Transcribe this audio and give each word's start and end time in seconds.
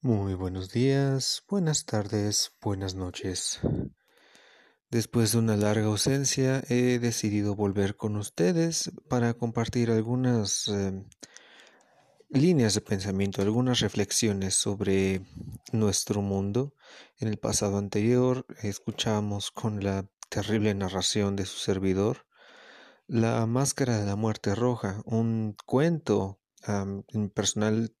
Muy 0.00 0.34
buenos 0.34 0.70
días, 0.70 1.42
buenas 1.48 1.84
tardes, 1.84 2.52
buenas 2.62 2.94
noches. 2.94 3.58
Después 4.92 5.32
de 5.32 5.38
una 5.38 5.56
larga 5.56 5.86
ausencia, 5.86 6.62
he 6.68 7.00
decidido 7.00 7.56
volver 7.56 7.96
con 7.96 8.14
ustedes 8.14 8.92
para 9.08 9.34
compartir 9.34 9.90
algunas 9.90 10.68
eh, 10.68 11.04
líneas 12.28 12.74
de 12.74 12.80
pensamiento, 12.80 13.42
algunas 13.42 13.80
reflexiones 13.80 14.54
sobre 14.54 15.22
nuestro 15.72 16.22
mundo. 16.22 16.74
En 17.18 17.26
el 17.26 17.38
pasado 17.38 17.76
anterior 17.76 18.46
escuchamos 18.62 19.50
con 19.50 19.82
la 19.82 20.06
terrible 20.28 20.72
narración 20.74 21.34
de 21.34 21.44
su 21.44 21.58
servidor 21.58 22.24
La 23.08 23.44
Máscara 23.46 23.98
de 23.98 24.06
la 24.06 24.14
Muerte 24.14 24.54
Roja, 24.54 25.02
un 25.06 25.56
cuento 25.66 26.38
personal 27.34 27.92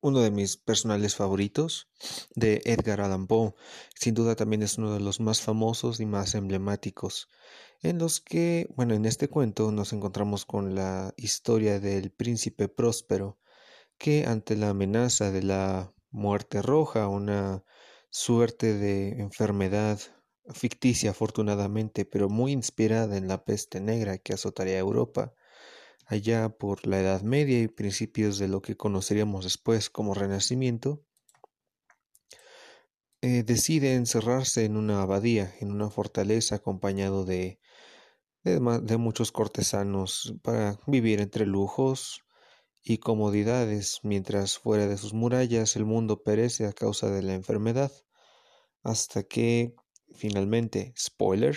uno 0.00 0.20
de 0.20 0.30
mis 0.30 0.56
personales 0.56 1.16
favoritos 1.16 1.88
de 2.34 2.62
Edgar 2.64 3.00
Allan 3.00 3.26
Poe. 3.26 3.54
Sin 3.94 4.14
duda 4.14 4.36
también 4.36 4.62
es 4.62 4.78
uno 4.78 4.92
de 4.92 5.00
los 5.00 5.20
más 5.20 5.40
famosos 5.40 6.00
y 6.00 6.06
más 6.06 6.34
emblemáticos, 6.34 7.28
en 7.82 7.98
los 7.98 8.20
que, 8.20 8.68
bueno, 8.74 8.94
en 8.94 9.04
este 9.04 9.28
cuento 9.28 9.72
nos 9.72 9.92
encontramos 9.92 10.44
con 10.44 10.74
la 10.74 11.12
historia 11.16 11.80
del 11.80 12.10
príncipe 12.10 12.68
próspero, 12.68 13.38
que 13.98 14.26
ante 14.26 14.56
la 14.56 14.70
amenaza 14.70 15.30
de 15.30 15.42
la 15.42 15.92
muerte 16.10 16.62
roja, 16.62 17.08
una 17.08 17.64
suerte 18.10 18.74
de 18.74 19.20
enfermedad 19.20 20.00
ficticia 20.54 21.10
afortunadamente, 21.10 22.04
pero 22.04 22.28
muy 22.28 22.52
inspirada 22.52 23.16
en 23.16 23.28
la 23.28 23.44
peste 23.44 23.80
negra 23.80 24.18
que 24.18 24.34
azotaría 24.34 24.78
Europa, 24.78 25.34
allá 26.06 26.48
por 26.48 26.86
la 26.86 27.00
Edad 27.00 27.22
Media 27.22 27.60
y 27.60 27.68
principios 27.68 28.38
de 28.38 28.48
lo 28.48 28.62
que 28.62 28.76
conoceríamos 28.76 29.44
después 29.44 29.90
como 29.90 30.14
Renacimiento, 30.14 31.04
eh, 33.22 33.42
decide 33.42 33.94
encerrarse 33.94 34.64
en 34.64 34.76
una 34.76 35.02
abadía, 35.02 35.54
en 35.60 35.72
una 35.72 35.90
fortaleza 35.90 36.56
acompañado 36.56 37.24
de, 37.24 37.58
de, 38.44 38.60
de 38.82 38.96
muchos 38.96 39.32
cortesanos 39.32 40.34
para 40.42 40.78
vivir 40.86 41.20
entre 41.20 41.44
lujos 41.44 42.22
y 42.82 42.98
comodidades, 42.98 43.98
mientras 44.04 44.58
fuera 44.58 44.86
de 44.86 44.96
sus 44.96 45.12
murallas 45.12 45.74
el 45.74 45.84
mundo 45.84 46.22
perece 46.22 46.66
a 46.66 46.72
causa 46.72 47.10
de 47.10 47.22
la 47.22 47.34
enfermedad, 47.34 47.90
hasta 48.84 49.24
que 49.24 49.74
finalmente, 50.14 50.94
spoiler, 50.96 51.56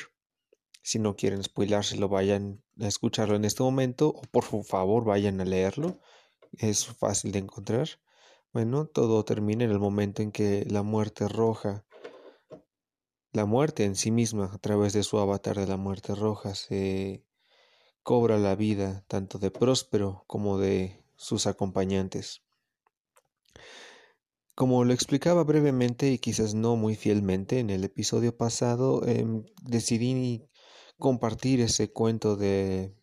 si 0.81 0.99
no 0.99 1.15
quieren 1.15 1.43
spoilárselo, 1.43 2.09
vayan 2.09 2.63
a 2.79 2.87
escucharlo 2.87 3.35
en 3.35 3.45
este 3.45 3.63
momento 3.63 4.09
o 4.09 4.21
por 4.31 4.43
favor 4.43 5.05
vayan 5.05 5.41
a 5.41 5.45
leerlo. 5.45 5.99
Es 6.53 6.87
fácil 6.87 7.31
de 7.31 7.39
encontrar. 7.39 7.89
Bueno, 8.51 8.87
todo 8.87 9.23
termina 9.25 9.63
en 9.63 9.71
el 9.71 9.79
momento 9.79 10.21
en 10.21 10.31
que 10.31 10.65
la 10.67 10.81
muerte 10.81 11.27
roja, 11.27 11.85
la 13.31 13.45
muerte 13.45 13.83
en 13.83 13.95
sí 13.95 14.09
misma, 14.09 14.51
a 14.51 14.57
través 14.57 14.93
de 14.93 15.03
su 15.03 15.19
avatar 15.19 15.55
de 15.57 15.67
la 15.67 15.77
muerte 15.77 16.15
roja, 16.15 16.55
se 16.55 17.23
cobra 18.01 18.39
la 18.39 18.55
vida 18.55 19.03
tanto 19.07 19.37
de 19.37 19.51
Próspero 19.51 20.23
como 20.25 20.57
de 20.57 21.03
sus 21.15 21.45
acompañantes. 21.45 22.41
Como 24.55 24.83
lo 24.83 24.93
explicaba 24.93 25.43
brevemente 25.43 26.09
y 26.11 26.17
quizás 26.17 26.55
no 26.55 26.75
muy 26.75 26.95
fielmente 26.95 27.59
en 27.59 27.69
el 27.69 27.83
episodio 27.83 28.35
pasado, 28.35 29.05
eh, 29.05 29.25
decidí 29.61 30.49
compartir 30.99 31.61
ese 31.61 31.91
cuento 31.91 32.35
de 32.35 32.93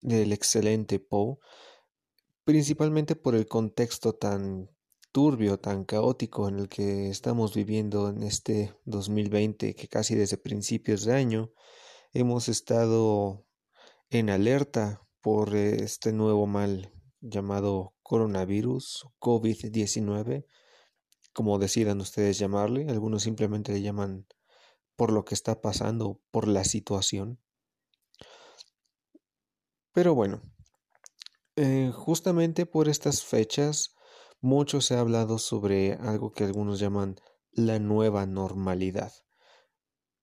del 0.00 0.32
excelente 0.32 0.98
Poe, 0.98 1.38
principalmente 2.44 3.16
por 3.16 3.34
el 3.34 3.46
contexto 3.46 4.14
tan 4.14 4.70
turbio, 5.12 5.58
tan 5.58 5.84
caótico 5.84 6.48
en 6.48 6.58
el 6.58 6.68
que 6.68 7.08
estamos 7.08 7.54
viviendo 7.54 8.08
en 8.08 8.22
este 8.22 8.74
2020, 8.84 9.74
que 9.74 9.88
casi 9.88 10.14
desde 10.14 10.36
principios 10.38 11.04
de 11.04 11.14
año 11.14 11.52
hemos 12.12 12.48
estado 12.48 13.44
en 14.10 14.30
alerta 14.30 15.02
por 15.20 15.54
este 15.56 16.12
nuevo 16.12 16.46
mal 16.46 16.92
llamado 17.20 17.94
coronavirus, 18.02 19.06
COVID-19, 19.18 20.46
como 21.32 21.58
decidan 21.58 22.00
ustedes 22.00 22.38
llamarle, 22.38 22.88
algunos 22.88 23.22
simplemente 23.22 23.72
le 23.72 23.82
llaman 23.82 24.26
por 24.98 25.12
lo 25.12 25.24
que 25.24 25.36
está 25.36 25.60
pasando, 25.60 26.20
por 26.32 26.48
la 26.48 26.64
situación. 26.64 27.38
Pero 29.92 30.12
bueno, 30.12 30.42
eh, 31.54 31.92
justamente 31.94 32.66
por 32.66 32.88
estas 32.88 33.22
fechas, 33.22 33.94
mucho 34.40 34.80
se 34.80 34.96
ha 34.96 35.00
hablado 35.00 35.38
sobre 35.38 35.92
algo 35.92 36.32
que 36.32 36.42
algunos 36.42 36.80
llaman 36.80 37.14
la 37.52 37.78
nueva 37.78 38.26
normalidad. 38.26 39.12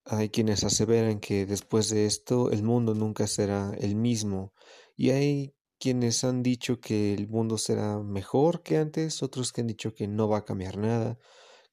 Hay 0.03 0.27
quienes 0.29 0.65
aseveran 0.65 1.21
que 1.21 1.45
después 1.45 1.89
de 1.89 2.05
esto 2.05 2.51
el 2.51 2.61
mundo 2.61 2.93
nunca 2.93 3.27
será 3.27 3.73
el 3.79 3.95
mismo 3.95 4.53
y 4.97 5.11
hay 5.11 5.55
quienes 5.79 6.25
han 6.25 6.43
dicho 6.43 6.81
que 6.81 7.13
el 7.13 7.29
mundo 7.29 7.57
será 7.57 7.99
mejor 7.99 8.61
que 8.61 8.77
antes, 8.77 9.23
otros 9.23 9.53
que 9.53 9.61
han 9.61 9.67
dicho 9.67 9.93
que 9.93 10.09
no 10.09 10.27
va 10.27 10.39
a 10.39 10.45
cambiar 10.45 10.77
nada, 10.77 11.17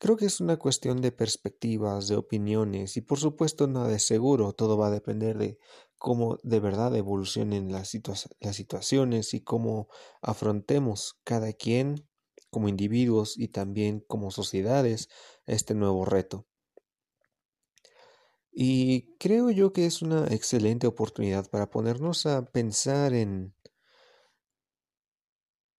Creo 0.02 0.16
que 0.16 0.26
es 0.26 0.40
una 0.40 0.56
cuestión 0.56 1.00
de 1.00 1.12
perspectivas, 1.12 2.08
de 2.08 2.16
opiniones 2.16 2.96
y 2.96 3.02
por 3.02 3.20
supuesto 3.20 3.68
nada 3.68 3.86
de 3.86 4.00
seguro, 4.00 4.52
todo 4.52 4.76
va 4.76 4.88
a 4.88 4.90
depender 4.90 5.38
de 5.38 5.60
cómo 5.96 6.38
de 6.42 6.58
verdad 6.58 6.96
evolucionen 6.96 7.70
las, 7.70 7.96
las 8.40 8.56
situaciones 8.56 9.32
y 9.32 9.42
cómo 9.42 9.86
afrontemos 10.20 11.20
cada 11.22 11.52
quien 11.52 12.04
como 12.50 12.68
individuos 12.68 13.38
y 13.38 13.46
también 13.46 14.00
como 14.00 14.32
sociedades 14.32 15.08
este 15.46 15.72
nuevo 15.76 16.04
reto. 16.04 16.48
Y 18.50 19.14
creo 19.18 19.50
yo 19.52 19.72
que 19.72 19.86
es 19.86 20.02
una 20.02 20.26
excelente 20.34 20.88
oportunidad 20.88 21.48
para 21.48 21.70
ponernos 21.70 22.26
a 22.26 22.44
pensar 22.44 23.14
en 23.14 23.54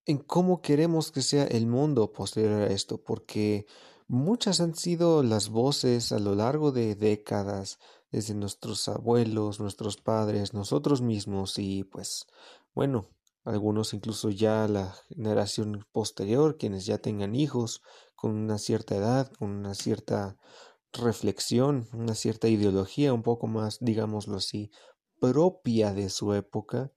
en 0.06 0.18
cómo 0.18 0.60
queremos 0.60 1.12
que 1.12 1.22
sea 1.22 1.44
el 1.44 1.66
mundo 1.66 2.12
posterior 2.12 2.62
a 2.62 2.66
esto, 2.66 3.02
porque 3.02 3.66
Muchas 4.14 4.60
han 4.60 4.76
sido 4.76 5.24
las 5.24 5.48
voces 5.48 6.12
a 6.12 6.20
lo 6.20 6.36
largo 6.36 6.70
de 6.70 6.94
décadas, 6.94 7.80
desde 8.12 8.32
nuestros 8.34 8.86
abuelos, 8.86 9.58
nuestros 9.58 9.96
padres, 9.96 10.54
nosotros 10.54 11.02
mismos 11.02 11.58
y 11.58 11.82
pues 11.82 12.28
bueno, 12.76 13.08
algunos 13.42 13.92
incluso 13.92 14.30
ya 14.30 14.68
la 14.68 14.94
generación 15.08 15.84
posterior, 15.90 16.58
quienes 16.58 16.86
ya 16.86 16.98
tengan 16.98 17.34
hijos 17.34 17.82
con 18.14 18.36
una 18.36 18.58
cierta 18.58 18.94
edad, 18.94 19.32
con 19.32 19.50
una 19.50 19.74
cierta 19.74 20.36
reflexión, 20.92 21.88
una 21.92 22.14
cierta 22.14 22.46
ideología 22.46 23.12
un 23.12 23.24
poco 23.24 23.48
más, 23.48 23.78
digámoslo 23.80 24.36
así, 24.36 24.70
propia 25.18 25.92
de 25.92 26.08
su 26.08 26.34
época, 26.34 26.92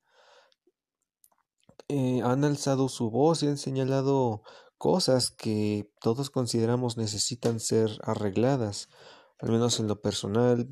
eh, 1.88 2.22
han 2.22 2.44
alzado 2.44 2.90
su 2.90 3.10
voz 3.10 3.42
y 3.42 3.48
han 3.48 3.58
señalado 3.58 4.44
cosas 4.78 5.32
que 5.32 5.90
todos 6.02 6.30
consideramos 6.30 6.98
necesitan 6.98 7.60
ser 7.60 8.00
arregladas, 8.04 8.90
al 9.40 9.52
menos 9.52 9.80
en 9.80 9.88
lo 9.88 10.02
personal. 10.02 10.68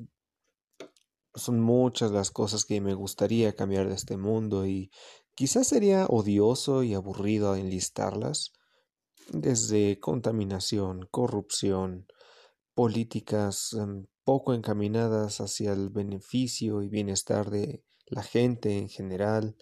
Son 1.34 1.60
muchas 1.60 2.12
las 2.12 2.32
cosas 2.32 2.66
que 2.66 2.80
me 2.82 2.94
gustaría 2.94 3.56
cambiar 3.56 3.90
de 3.90 3.96
este 3.96 4.18
mundo 4.18 4.66
y 4.66 4.90
quizás 5.36 5.68
sería 5.68 6.06
odioso 6.06 6.84
y 6.84 6.94
aburrido 6.94 7.56
enlistarlas, 7.56 8.54
desde 9.30 10.00
contaminación, 10.00 11.08
corrupción, 11.12 12.08
políticas 12.74 13.74
em, 13.74 14.06
poco 14.24 14.54
encaminadas 14.54 15.42
hacia 15.42 15.74
el 15.74 15.90
beneficio 15.90 16.84
y 16.84 16.90
bienestar 16.90 17.50
de 17.50 17.84
la 18.08 18.24
gente 18.24 18.78
en 18.78 18.90
general, 18.90 19.56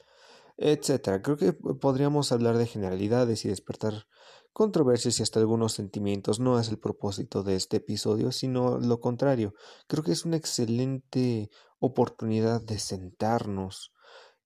etcétera. 0.58 1.22
Creo 1.22 1.38
que 1.38 1.54
podríamos 1.54 2.32
hablar 2.32 2.58
de 2.58 2.68
generalidades 2.68 3.46
y 3.46 3.50
despertar 3.50 4.08
controversias 4.54 5.20
y 5.20 5.24
hasta 5.24 5.40
algunos 5.40 5.74
sentimientos. 5.74 6.40
No 6.40 6.60
es 6.60 6.70
el 6.70 6.80
propósito 6.80 7.44
de 7.44 7.56
este 7.56 7.78
episodio, 7.78 8.32
sino 8.32 8.80
lo 8.80 9.00
contrario. 9.00 9.54
Creo 9.88 10.04
que 10.04 10.12
es 10.12 10.26
una 10.26 10.38
excelente 10.38 11.50
oportunidad 11.80 12.62
de 12.62 12.80
sentarnos 12.80 13.92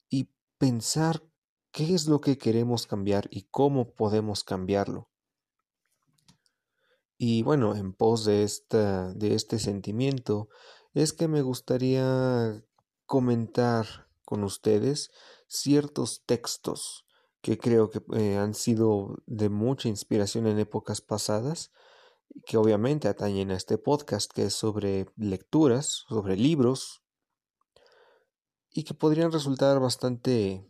y 0.10 0.30
pensar 0.58 1.24
qué 1.72 1.94
es 1.94 2.08
lo 2.08 2.22
que 2.22 2.38
queremos 2.38 2.88
cambiar 2.88 3.28
y 3.30 3.44
cómo 3.52 3.94
podemos 3.94 4.44
cambiarlo. 4.44 5.10
Y 7.18 7.42
bueno, 7.44 7.76
en 7.76 7.94
pos 7.94 8.26
de, 8.26 8.44
esta, 8.44 9.14
de 9.14 9.34
este 9.34 9.60
sentimiento, 9.60 10.50
es 10.94 11.14
que 11.14 11.28
me 11.28 11.42
gustaría 11.42 12.64
comentar 13.06 14.08
con 14.24 14.44
ustedes 14.44 15.10
ciertos 15.48 16.24
textos 16.26 17.06
que 17.42 17.58
creo 17.58 17.90
que 17.90 18.02
eh, 18.14 18.38
han 18.38 18.54
sido 18.54 19.24
de 19.26 19.50
mucha 19.50 19.88
inspiración 19.88 20.48
en 20.48 20.60
épocas 20.60 21.02
pasadas, 21.02 21.72
que 22.46 22.58
obviamente 22.58 23.08
atañen 23.08 23.52
a 23.52 23.56
este 23.56 23.78
podcast 23.78 24.32
que 24.32 24.46
es 24.46 24.54
sobre 24.54 25.08
lecturas, 25.16 26.04
sobre 26.10 26.36
libros, 26.36 27.04
y 28.70 28.84
que 28.84 28.94
podrían 28.94 29.32
resultar 29.32 29.80
bastante 29.80 30.68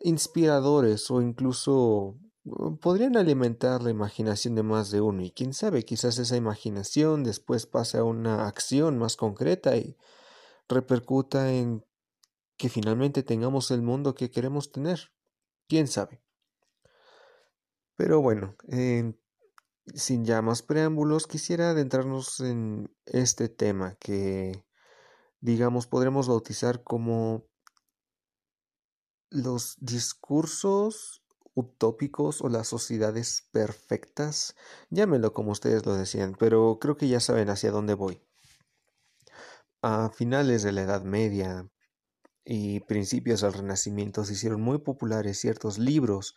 inspiradores 0.00 1.10
o 1.10 1.20
incluso 1.20 2.16
podrían 2.80 3.16
alimentar 3.16 3.82
la 3.82 3.90
imaginación 3.90 4.54
de 4.54 4.62
más 4.62 4.90
de 4.90 5.00
uno 5.00 5.22
y 5.22 5.30
quién 5.30 5.52
sabe, 5.52 5.84
quizás 5.84 6.18
esa 6.18 6.36
imaginación 6.36 7.24
después 7.24 7.66
pase 7.66 7.98
a 7.98 8.04
una 8.04 8.46
acción 8.46 8.98
más 8.98 9.16
concreta 9.16 9.76
y 9.76 9.96
repercuta 10.68 11.52
en 11.52 11.84
que 12.60 12.68
finalmente 12.68 13.22
tengamos 13.22 13.70
el 13.70 13.80
mundo 13.80 14.14
que 14.14 14.30
queremos 14.30 14.70
tener. 14.70 15.10
¿Quién 15.66 15.88
sabe? 15.88 16.22
Pero 17.96 18.20
bueno, 18.20 18.54
sin 19.94 20.24
ya 20.26 20.42
más 20.42 20.60
preámbulos, 20.60 21.26
quisiera 21.26 21.70
adentrarnos 21.70 22.38
en 22.40 22.94
este 23.06 23.48
tema 23.48 23.96
que, 23.98 24.66
digamos, 25.40 25.86
podremos 25.86 26.28
bautizar 26.28 26.82
como 26.82 27.46
los 29.30 29.76
discursos 29.80 31.22
utópicos 31.54 32.42
o 32.42 32.50
las 32.50 32.68
sociedades 32.68 33.48
perfectas, 33.52 34.54
llámenlo 34.90 35.32
como 35.32 35.52
ustedes 35.52 35.86
lo 35.86 35.94
decían, 35.94 36.36
pero 36.38 36.78
creo 36.78 36.98
que 36.98 37.08
ya 37.08 37.20
saben 37.20 37.48
hacia 37.48 37.70
dónde 37.70 37.94
voy. 37.94 38.22
A 39.80 40.10
finales 40.10 40.62
de 40.62 40.72
la 40.72 40.82
Edad 40.82 41.04
Media 41.04 41.70
y 42.52 42.80
principios 42.80 43.42
del 43.42 43.52
Renacimiento 43.52 44.24
se 44.24 44.32
hicieron 44.32 44.60
muy 44.60 44.78
populares 44.78 45.38
ciertos 45.38 45.78
libros 45.78 46.34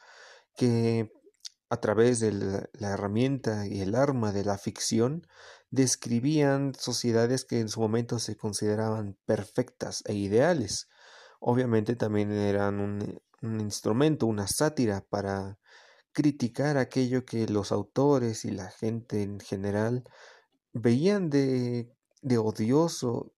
que 0.56 1.12
a 1.72 1.78
través 1.78 2.20
de 2.20 2.32
la, 2.32 2.92
herramienta 2.92 3.66
y 3.66 3.82
el 3.82 3.96
arma 3.96 4.32
de 4.32 4.46
la 4.46 4.60
ficción 4.60 5.26
describían 5.72 6.76
sociedades 6.78 7.46
que 7.46 7.60
en 7.60 7.68
su 7.68 7.80
momento 7.80 8.20
se 8.20 8.38
consideraban 8.38 9.18
perfectas 9.26 10.04
e 10.06 10.14
ideales. 10.14 10.88
Obviamente 11.40 11.96
también 11.96 12.32
eran 12.32 12.80
un, 12.80 13.20
un 13.42 13.60
instrumento, 13.60 14.28
una 14.28 14.46
sátira 14.46 15.04
para 15.10 15.58
criticar 16.12 16.78
aquello 16.78 17.26
que 17.26 17.48
los 17.48 17.72
autores 17.72 18.46
y 18.46 18.52
la 18.52 18.70
gente 18.70 19.24
en 19.24 19.40
general 19.40 20.04
veían 20.74 21.32
de, 21.32 21.92
de 22.22 22.38
odioso 22.38 23.34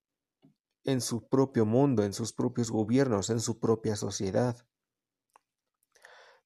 en 0.86 1.00
su 1.00 1.28
propio 1.28 1.66
mundo, 1.66 2.04
en 2.04 2.12
sus 2.12 2.32
propios 2.32 2.70
gobiernos, 2.70 3.30
en 3.30 3.40
su 3.40 3.58
propia 3.60 3.96
sociedad. 3.96 4.56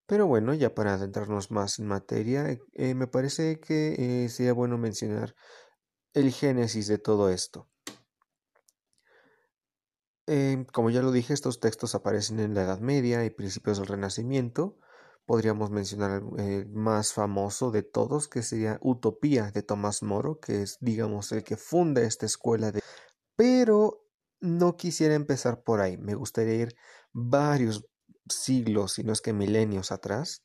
Pero 0.07 0.27
bueno, 0.27 0.55
ya 0.55 0.75
para 0.75 0.95
adentrarnos 0.95 1.53
más 1.53 1.79
en 1.79 1.87
materia, 1.87 2.59
eh, 2.73 2.95
me 2.95 3.07
parece 3.07 3.61
que 3.61 4.25
eh, 4.25 4.29
sería 4.29 4.53
bueno 4.53 4.77
mencionar 4.77 5.37
el 6.15 6.33
génesis 6.33 6.89
de 6.89 6.99
todo 6.99 7.31
esto. 7.31 7.69
Em, 10.27 10.65
como 10.65 10.91
ya 10.91 11.03
lo 11.03 11.13
dije, 11.13 11.33
estos 11.33 11.61
textos 11.61 11.95
aparecen 11.95 12.41
en 12.41 12.55
la 12.55 12.63
Edad 12.63 12.81
Media 12.81 13.25
y 13.25 13.31
principios 13.31 13.79
del 13.79 13.87
Renacimiento. 13.87 14.79
Podríamos 15.27 15.71
mencionar 15.71 16.23
el 16.39 16.69
más 16.71 17.13
famoso 17.13 17.71
de 17.71 17.83
todos, 17.83 18.27
que 18.29 18.43
sería 18.43 18.79
Utopía 18.83 19.51
de 19.53 19.63
Tomás 19.63 20.03
Moro, 20.03 20.41
que 20.41 20.63
es, 20.63 20.79
digamos, 20.81 21.31
el 21.33 21.45
que 21.45 21.57
funda 21.57 22.03
esta 22.03 22.27
escuela 22.27 22.73
de... 22.73 22.81
Pero 23.37 24.10
no 24.41 24.77
quisiera 24.77 25.15
empezar 25.15 25.63
por 25.63 25.81
ahí, 25.81 25.97
me 25.99 26.15
gustaría 26.15 26.55
ir 26.55 26.77
varios 27.13 27.87
siglos, 28.29 28.95
si 28.95 29.05
no 29.05 29.13
es 29.13 29.21
que 29.21 29.33
milenios 29.33 29.93
atrás. 29.93 30.43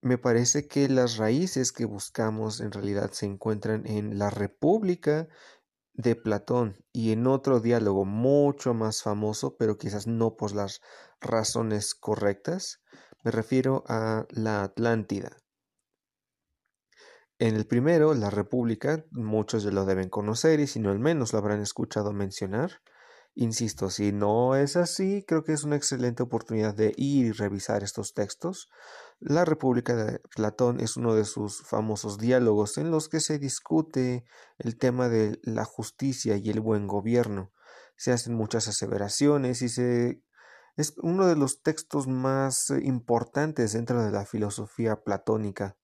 Me 0.00 0.18
parece 0.18 0.66
que 0.66 0.88
las 0.88 1.16
raíces 1.16 1.70
que 1.72 1.84
buscamos 1.84 2.60
en 2.60 2.72
realidad 2.72 3.12
se 3.12 3.26
encuentran 3.26 3.86
en 3.86 4.18
la 4.18 4.30
República 4.30 5.28
de 5.94 6.16
Platón 6.16 6.76
y 6.92 7.12
en 7.12 7.26
otro 7.26 7.60
diálogo 7.60 8.04
mucho 8.04 8.74
más 8.74 9.02
famoso, 9.02 9.56
pero 9.56 9.78
quizás 9.78 10.06
no 10.06 10.36
por 10.36 10.54
las 10.54 10.80
razones 11.20 11.94
correctas, 11.94 12.80
me 13.22 13.30
refiero 13.30 13.84
a 13.86 14.26
la 14.30 14.64
Atlántida. 14.64 15.41
En 17.42 17.56
el 17.56 17.66
primero, 17.66 18.14
la 18.14 18.30
República, 18.30 19.04
muchos 19.10 19.64
ya 19.64 19.72
lo 19.72 19.84
deben 19.84 20.08
conocer 20.08 20.60
y 20.60 20.68
si 20.68 20.78
no 20.78 20.92
al 20.92 21.00
menos 21.00 21.32
lo 21.32 21.40
habrán 21.40 21.60
escuchado 21.60 22.12
mencionar. 22.12 22.82
Insisto, 23.34 23.90
si 23.90 24.12
no 24.12 24.54
es 24.54 24.76
así, 24.76 25.24
creo 25.26 25.42
que 25.42 25.52
es 25.52 25.64
una 25.64 25.74
excelente 25.74 26.22
oportunidad 26.22 26.72
de 26.72 26.94
ir 26.96 27.26
y 27.26 27.32
revisar 27.32 27.82
estos 27.82 28.14
textos. 28.14 28.70
La 29.18 29.44
República 29.44 29.96
de 29.96 30.20
Platón 30.36 30.78
es 30.78 30.96
uno 30.96 31.16
de 31.16 31.24
sus 31.24 31.62
famosos 31.62 32.16
diálogos 32.16 32.78
en 32.78 32.92
los 32.92 33.08
que 33.08 33.18
se 33.18 33.40
discute 33.40 34.24
el 34.58 34.78
tema 34.78 35.08
de 35.08 35.40
la 35.42 35.64
justicia 35.64 36.36
y 36.36 36.48
el 36.48 36.60
buen 36.60 36.86
gobierno. 36.86 37.50
Se 37.96 38.12
hacen 38.12 38.36
muchas 38.36 38.68
aseveraciones 38.68 39.62
y 39.62 39.68
se 39.68 40.22
es 40.76 40.94
uno 41.02 41.26
de 41.26 41.34
los 41.34 41.60
textos 41.60 42.06
más 42.06 42.70
importantes 42.70 43.72
dentro 43.72 44.00
de 44.04 44.12
la 44.12 44.26
filosofía 44.26 45.02
platónica. 45.02 45.76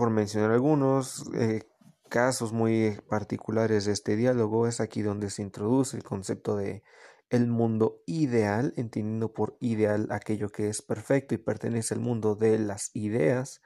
Por 0.00 0.08
mencionar 0.08 0.52
algunos, 0.52 1.30
eh, 1.34 1.68
casos 2.08 2.54
muy 2.54 2.98
particulares 3.10 3.84
de 3.84 3.92
este 3.92 4.16
diálogo 4.16 4.66
es 4.66 4.80
aquí 4.80 5.02
donde 5.02 5.28
se 5.28 5.42
introduce 5.42 5.94
el 5.94 6.04
concepto 6.04 6.56
de 6.56 6.82
el 7.28 7.48
mundo 7.48 8.00
ideal, 8.06 8.72
entendiendo 8.78 9.34
por 9.34 9.58
ideal 9.60 10.08
aquello 10.10 10.48
que 10.48 10.70
es 10.70 10.80
perfecto 10.80 11.34
y 11.34 11.36
pertenece 11.36 11.92
al 11.92 12.00
mundo 12.00 12.34
de 12.34 12.58
las 12.58 12.90
ideas, 12.94 13.60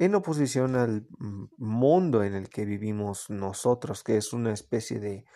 en 0.00 0.16
oposición 0.16 0.74
al 0.74 1.06
mm, 1.16 1.44
mundo 1.58 2.24
en 2.24 2.34
el 2.34 2.48
que 2.48 2.64
vivimos 2.64 3.30
nosotros, 3.30 4.02
que 4.02 4.16
es 4.16 4.32
una 4.32 4.52
especie 4.52 4.98
de 4.98 5.26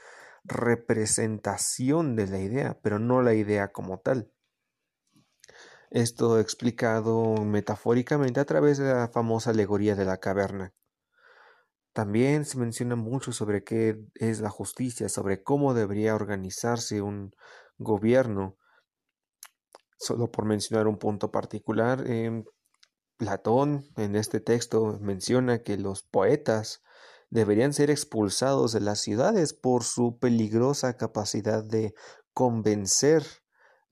representación 0.43 2.17
de 2.17 2.27
la 2.27 2.41
idea, 2.41 2.81
pero 2.83 2.99
no 2.99 3.23
la 3.23 3.35
idea 3.35 3.71
como 3.71 4.01
tal. 4.01 4.33
Esto 5.95 6.41
explicado 6.41 7.35
metafóricamente 7.45 8.41
a 8.41 8.47
través 8.47 8.79
de 8.79 8.95
la 8.95 9.09
famosa 9.09 9.51
alegoría 9.51 9.95
de 9.95 10.07
la 10.07 10.17
caverna. 10.17 10.73
También 11.93 12.47
se 12.47 12.57
menciona 12.57 12.97
mucho 12.97 13.31
sobre 13.33 13.63
qué 13.63 13.99
es 14.15 14.41
la 14.41 14.49
justicia, 14.49 15.11
sobre 15.11 15.43
cómo 15.43 15.75
debería 15.75 16.15
organizarse 16.15 17.03
un 17.03 17.35
gobierno. 17.77 18.57
Solo 19.99 20.31
por 20.31 20.47
mencionar 20.47 20.87
un 20.87 20.97
punto 20.97 21.31
particular, 21.31 22.11
em, 22.11 22.45
Platón 23.19 23.85
en 23.97 24.17
este 24.17 24.41
texto 24.41 24.99
menciona 24.99 25.63
que 25.63 25.77
los 25.77 26.05
poetas 26.05 26.83
deberían 27.29 27.75
ser 27.75 27.91
expulsados 27.91 28.73
de 28.73 28.81
las 28.81 29.01
ciudades 29.03 29.53
por 29.53 29.85
su 29.85 30.19
peligrosa 30.19 30.97
capacidad 30.97 31.63
de 31.63 31.93
convencer 32.33 33.42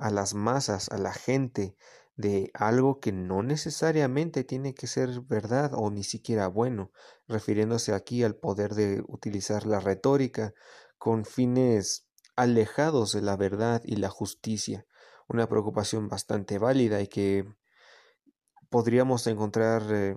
a 0.00 0.10
las 0.10 0.34
masas, 0.34 0.90
a 0.90 0.98
la 0.98 1.12
gente, 1.12 1.76
de 2.16 2.50
algo 2.54 3.00
que 3.00 3.12
no 3.12 3.42
necesariamente 3.42 4.44
tiene 4.44 4.74
que 4.74 4.86
ser 4.86 5.20
verdad 5.22 5.72
o 5.74 5.90
ni 5.90 6.04
siquiera 6.04 6.48
bueno, 6.48 6.92
refiriéndose 7.26 7.94
aquí 7.94 8.22
al 8.24 8.36
poder 8.36 8.74
de 8.74 9.02
utilizar 9.06 9.66
la 9.66 9.80
retórica 9.80 10.52
con 10.98 11.24
fines 11.24 12.06
alejados 12.36 13.12
de 13.12 13.22
la 13.22 13.36
verdad 13.36 13.82
y 13.84 13.96
la 13.96 14.10
justicia, 14.10 14.86
una 15.28 15.48
preocupación 15.48 16.08
bastante 16.08 16.58
válida 16.58 17.00
y 17.00 17.08
que 17.08 17.46
podríamos 18.68 19.26
encontrar 19.26 19.82
eh, 19.90 20.16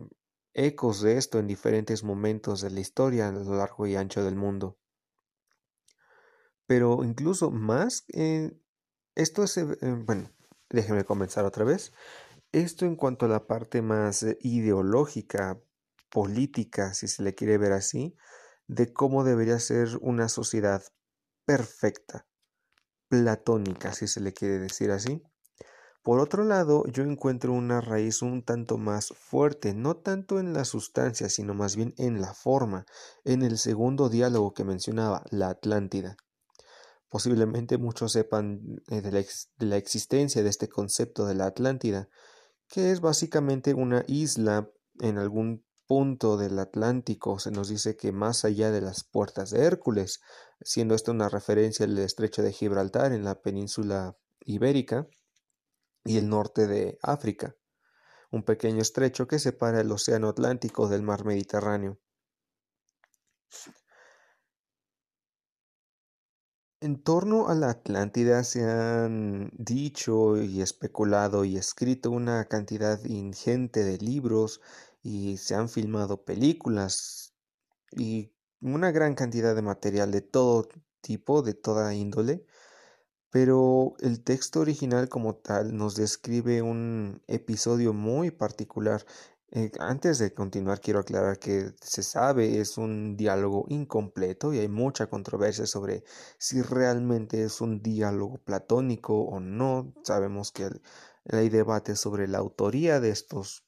ecos 0.54 1.02
de 1.02 1.18
esto 1.18 1.40
en 1.40 1.48
diferentes 1.48 2.04
momentos 2.04 2.62
de 2.62 2.70
la 2.70 2.80
historia 2.80 3.30
a 3.30 3.32
lo 3.32 3.56
largo 3.56 3.88
y 3.88 3.96
ancho 3.96 4.24
del 4.24 4.36
mundo. 4.36 4.78
Pero 6.66 7.04
incluso 7.04 7.52
más, 7.52 8.06
eh, 8.13 8.52
esto 9.15 9.43
es, 9.43 9.58
eh, 9.58 9.77
bueno, 9.82 10.29
Déjeme 10.74 11.05
comenzar 11.05 11.46
otra 11.46 11.63
vez. 11.63 11.93
Esto 12.51 12.86
en 12.86 12.96
cuanto 12.96 13.27
a 13.27 13.29
la 13.29 13.46
parte 13.46 13.84
más 13.84 14.24
eh, 14.24 14.39
ideológica, 14.41 15.62
política, 16.10 16.96
si 16.96 17.08
se 17.08 17.22
le 17.22 17.36
quiere 17.36 17.60
ver 17.60 17.74
así, 17.74 18.17
de 18.67 18.91
cómo 18.91 19.24
debería 19.24 19.60
ser 19.60 19.89
una 20.01 20.29
sociedad 20.29 20.84
perfecta, 21.46 22.25
platónica, 23.08 23.93
si 23.93 24.08
se 24.08 24.20
le 24.20 24.34
quiere 24.34 24.58
decir 24.58 24.89
así. 24.89 25.22
Por 26.01 26.20
otro 26.20 26.43
lado, 26.43 26.86
yo 26.88 27.03
encuentro 27.03 27.53
una 27.53 27.79
raíz 27.79 28.24
un 28.24 28.43
tanto 28.43 28.79
más 28.79 29.10
fuerte, 29.15 29.75
no 29.75 29.98
tanto 29.98 30.39
en 30.39 30.53
la 30.53 30.65
sustancia, 30.65 31.29
sino 31.29 31.53
más 31.53 31.75
bien 31.75 31.93
en 31.98 32.20
la 32.20 32.34
forma, 32.34 32.88
en 33.25 33.43
el 33.43 33.60
segundo 33.60 34.10
diálogo 34.10 34.55
que 34.55 34.63
mencionaba, 34.63 35.24
la 35.29 35.50
Atlántida. 35.50 36.17
Posiblemente 37.13 37.77
muchos 37.77 38.13
sepan 38.13 38.82
eh, 38.89 39.01
de, 39.01 39.27
la 39.60 39.77
existencia 39.77 40.41
de 40.41 40.50
este 40.50 40.67
concepto 40.67 41.27
de 41.27 41.36
la 41.36 41.46
Atlántida, 41.46 42.10
que 42.67 42.89
es 42.89 43.01
básicamente 43.01 43.75
una 43.75 44.03
isla 44.08 44.67
en 45.00 45.20
algún 45.20 45.63
punto 45.86 46.38
del 46.38 46.58
Atlántico. 46.58 47.38
Se 47.38 47.51
nos 47.51 47.70
dice 47.70 47.96
que 47.96 48.12
más 48.12 48.46
allá 48.46 48.72
de 48.72 48.82
las 48.82 49.03
puertas 49.03 49.51
de 49.51 49.63
Hércules, 49.63 50.22
siendo 50.62 50.96
esto 50.96 51.12
una 51.12 51.29
referencia 51.29 51.86
al 51.86 51.96
estrecho 52.00 52.41
de 52.41 52.51
Gibraltar 52.51 53.13
en 53.13 53.24
la 53.24 53.39
península 53.39 54.17
ibérica 54.43 55.05
y 56.03 56.17
el 56.17 56.27
norte 56.29 56.65
de 56.65 56.98
África, 57.03 57.55
un 58.32 58.41
pequeño 58.41 58.82
estrecho 58.82 59.27
que 59.27 59.38
separa 59.38 59.82
el 59.82 59.91
Océano 59.91 60.29
Atlántico 60.29 60.88
del 60.89 61.03
mar 61.03 61.25
Mediterráneo. 61.25 62.00
En 66.84 67.02
torno 67.02 67.48
a 67.48 67.56
la 67.56 67.70
Atlántida 67.70 68.44
se 68.44 68.66
han 68.70 69.52
dicho 69.54 70.36
y 70.42 70.62
especulado 70.62 71.46
y 71.46 71.56
escrito 71.56 72.12
una 72.12 72.44
cantidad 72.50 73.02
ingente 73.06 73.86
de 73.86 73.98
libros 74.00 74.60
y 75.02 75.38
se 75.38 75.56
han 75.56 75.70
filmado 75.70 76.25
películas 76.25 77.34
y 77.90 78.34
una 78.60 78.92
gran 78.92 79.16
cantidad 79.16 79.56
de 79.56 79.62
material 79.62 80.12
de 80.12 80.20
todo 80.20 80.68
tipo, 81.00 81.42
de 81.42 81.54
toda 81.54 81.94
índole, 81.94 82.46
pero 83.30 83.94
el 84.02 84.22
texto 84.22 84.60
original 84.60 85.08
como 85.08 85.36
tal 85.36 85.78
nos 85.78 85.96
describe 85.96 86.62
un 86.62 87.22
episodio 87.28 87.94
muy 87.94 88.30
particular 88.30 89.06
eh, 89.55 89.72
antes 89.79 90.17
de 90.17 90.33
continuar, 90.33 90.81
quiero 90.81 91.01
aclarar 91.01 91.38
que 91.38 91.74
se 91.79 92.01
sabe 92.01 92.60
es 92.60 92.79
un 92.79 93.15
diálogo 93.15 93.65
incompleto 93.69 94.51
y 94.51 94.57
hay 94.57 94.67
mucha 94.67 95.05
controversia 95.05 95.67
sobre 95.67 96.03
si 96.39 96.63
realmente 96.63 97.43
es 97.43 97.62
un 97.62 97.83
diálogo 97.83 98.39
platónico 98.39 99.13
o 99.22 99.39
no. 99.39 99.93
Sabemos 100.03 100.51
que 100.51 100.69
hay 101.29 101.50
debate 101.50 101.95
sobre 101.95 102.27
la 102.27 102.39
autoría 102.39 103.00
de 103.00 103.12
estos 103.12 103.63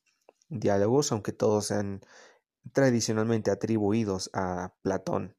diálogos, 0.50 1.12
aunque 1.12 1.34
todos 1.34 1.68
sean 1.68 2.02
tradicionalmente 2.74 3.52
atribuidos 3.52 4.32
a 4.34 4.74
Platón. 4.82 5.36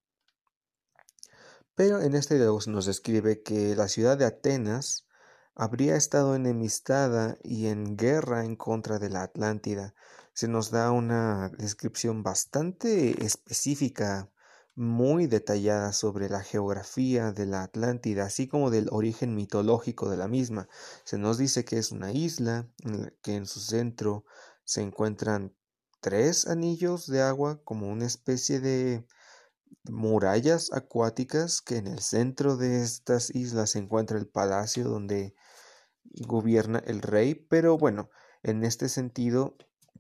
Pero 1.74 2.00
en 2.00 2.14
este 2.14 2.36
diálogo 2.36 2.60
se 2.60 2.70
nos 2.70 2.86
describe 2.86 3.42
que 3.42 3.74
la 3.74 3.88
ciudad 3.88 4.16
de 4.16 4.26
Atenas 4.26 5.08
habría 5.56 5.96
estado 5.96 6.36
enemistada 6.36 7.36
y 7.42 7.66
en 7.66 7.96
guerra 7.96 8.44
en 8.44 8.54
contra 8.54 9.00
de 9.00 9.10
la 9.10 9.24
Atlántida 9.24 9.96
se 10.36 10.48
nos 10.48 10.70
da 10.70 10.92
una 10.92 11.48
descripción 11.56 12.22
bastante 12.22 13.24
específica, 13.24 14.30
muy 14.74 15.26
detallada 15.26 15.94
sobre 15.94 16.28
la 16.28 16.42
geografía 16.42 17.32
de 17.32 17.46
la 17.46 17.62
Atlántida, 17.62 18.26
así 18.26 18.46
como 18.46 18.70
del 18.70 18.88
origen 18.90 19.34
mitológico 19.34 20.10
de 20.10 20.18
la 20.18 20.28
misma. 20.28 20.68
Se 21.04 21.16
nos 21.16 21.38
dice 21.38 21.64
que 21.64 21.78
es 21.78 21.90
una 21.90 22.12
isla, 22.12 22.68
que 23.22 23.34
en 23.34 23.46
su 23.46 23.60
centro 23.60 24.26
se 24.62 24.82
encuentran 24.82 25.56
tres 26.00 26.46
anillos 26.46 27.06
de 27.06 27.22
agua, 27.22 27.62
como 27.64 27.88
una 27.88 28.04
especie 28.04 28.60
de 28.60 29.06
murallas 29.84 30.70
acuáticas, 30.70 31.62
que 31.62 31.78
en 31.78 31.86
el 31.86 32.00
centro 32.00 32.58
de 32.58 32.82
estas 32.82 33.34
islas 33.34 33.70
se 33.70 33.78
encuentra 33.78 34.18
el 34.18 34.28
palacio 34.28 34.84
donde 34.84 35.34
gobierna 36.26 36.80
el 36.80 37.00
rey, 37.00 37.34
pero 37.34 37.78
bueno, 37.78 38.10
en 38.42 38.64
este 38.64 38.90
sentido 38.90 39.56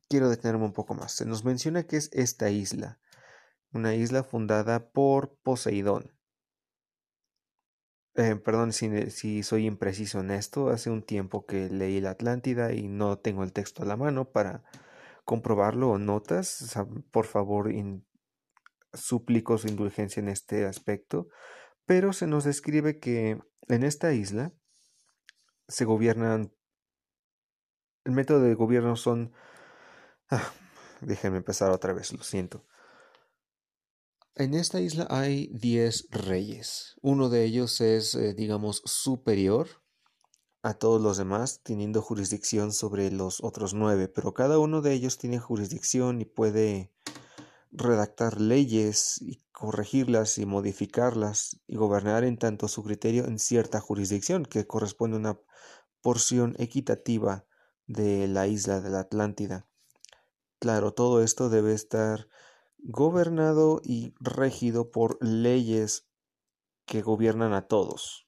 quiero 0.08 0.28
detenerme 0.28 0.64
un 0.64 0.72
poco 0.72 0.94
más. 0.94 1.12
Se 1.12 1.26
nos 1.26 1.44
menciona 1.44 1.84
que 1.84 1.96
es 1.96 2.10
esta 2.12 2.50
isla, 2.50 2.98
una 3.72 3.94
isla 3.94 4.22
fundada 4.22 4.90
por 4.90 5.36
Poseidón. 5.42 6.12
Eh, 8.14 8.36
perdón 8.36 8.72
si, 8.72 9.10
si, 9.10 9.42
soy 9.42 9.66
impreciso 9.66 10.20
en 10.20 10.30
esto, 10.30 10.70
hace 10.70 10.88
un 10.88 11.02
tiempo 11.02 11.44
que 11.44 11.68
leí 11.68 12.00
la 12.00 12.10
Atlántida 12.10 12.72
y 12.72 12.88
no 12.88 13.18
tengo 13.18 13.44
el 13.44 13.52
texto 13.52 13.82
a 13.82 13.86
la 13.86 13.96
mano 13.96 14.30
para 14.30 14.64
comprobarlo 15.26 15.90
o 15.90 15.98
notas. 15.98 16.74
por 17.10 17.26
favor, 17.26 17.70
suplico 18.94 19.58
su 19.58 19.68
indulgencia 19.68 20.20
en 20.20 20.28
este 20.28 20.64
aspecto. 20.64 21.28
Pero 21.84 22.12
se 22.12 22.26
nos 22.26 22.44
describe 22.44 22.98
que 22.98 23.38
en 23.68 23.84
esta 23.84 24.12
isla 24.12 24.52
se 25.68 25.84
gobiernan, 25.84 26.52
el 28.04 28.12
método 28.12 28.40
de 28.40 28.54
gobierno 28.54 28.96
son 28.96 29.32
Ah, 30.30 30.52
déjenme 31.00 31.38
empezar 31.38 31.70
otra 31.70 31.92
vez, 31.92 32.12
lo 32.12 32.22
siento. 32.22 32.64
En 34.34 34.54
esta 34.54 34.80
isla 34.80 35.06
hay 35.08 35.48
10 35.54 36.08
reyes. 36.10 36.96
Uno 37.00 37.28
de 37.28 37.44
ellos 37.44 37.80
es, 37.80 38.14
eh, 38.14 38.34
digamos, 38.34 38.82
superior 38.84 39.68
a 40.62 40.74
todos 40.74 41.00
los 41.00 41.16
demás, 41.16 41.60
teniendo 41.62 42.02
jurisdicción 42.02 42.72
sobre 42.72 43.10
los 43.10 43.42
otros 43.42 43.72
nueve, 43.72 44.08
pero 44.08 44.34
cada 44.34 44.58
uno 44.58 44.82
de 44.82 44.92
ellos 44.92 45.16
tiene 45.16 45.38
jurisdicción 45.38 46.20
y 46.20 46.24
puede 46.24 46.92
redactar 47.70 48.40
leyes 48.40 49.22
y 49.22 49.42
corregirlas 49.52 50.38
y 50.38 50.44
modificarlas 50.44 51.60
y 51.66 51.76
gobernar 51.76 52.24
en 52.24 52.36
tanto 52.36 52.68
su 52.68 52.82
criterio 52.82 53.26
en 53.26 53.38
cierta 53.38 53.80
jurisdicción 53.80 54.44
que 54.44 54.66
corresponde 54.66 55.16
a 55.16 55.20
una 55.20 55.40
porción 56.02 56.56
equitativa 56.58 57.46
de 57.86 58.28
la 58.28 58.48
isla 58.48 58.80
de 58.80 58.90
la 58.90 59.00
Atlántida. 59.00 59.66
Claro, 60.58 60.92
todo 60.92 61.22
esto 61.22 61.48
debe 61.50 61.74
estar 61.74 62.28
gobernado 62.78 63.80
y 63.84 64.14
regido 64.20 64.90
por 64.90 65.18
leyes 65.20 66.06
que 66.86 67.02
gobiernan 67.02 67.52
a 67.52 67.66
todos. 67.66 68.26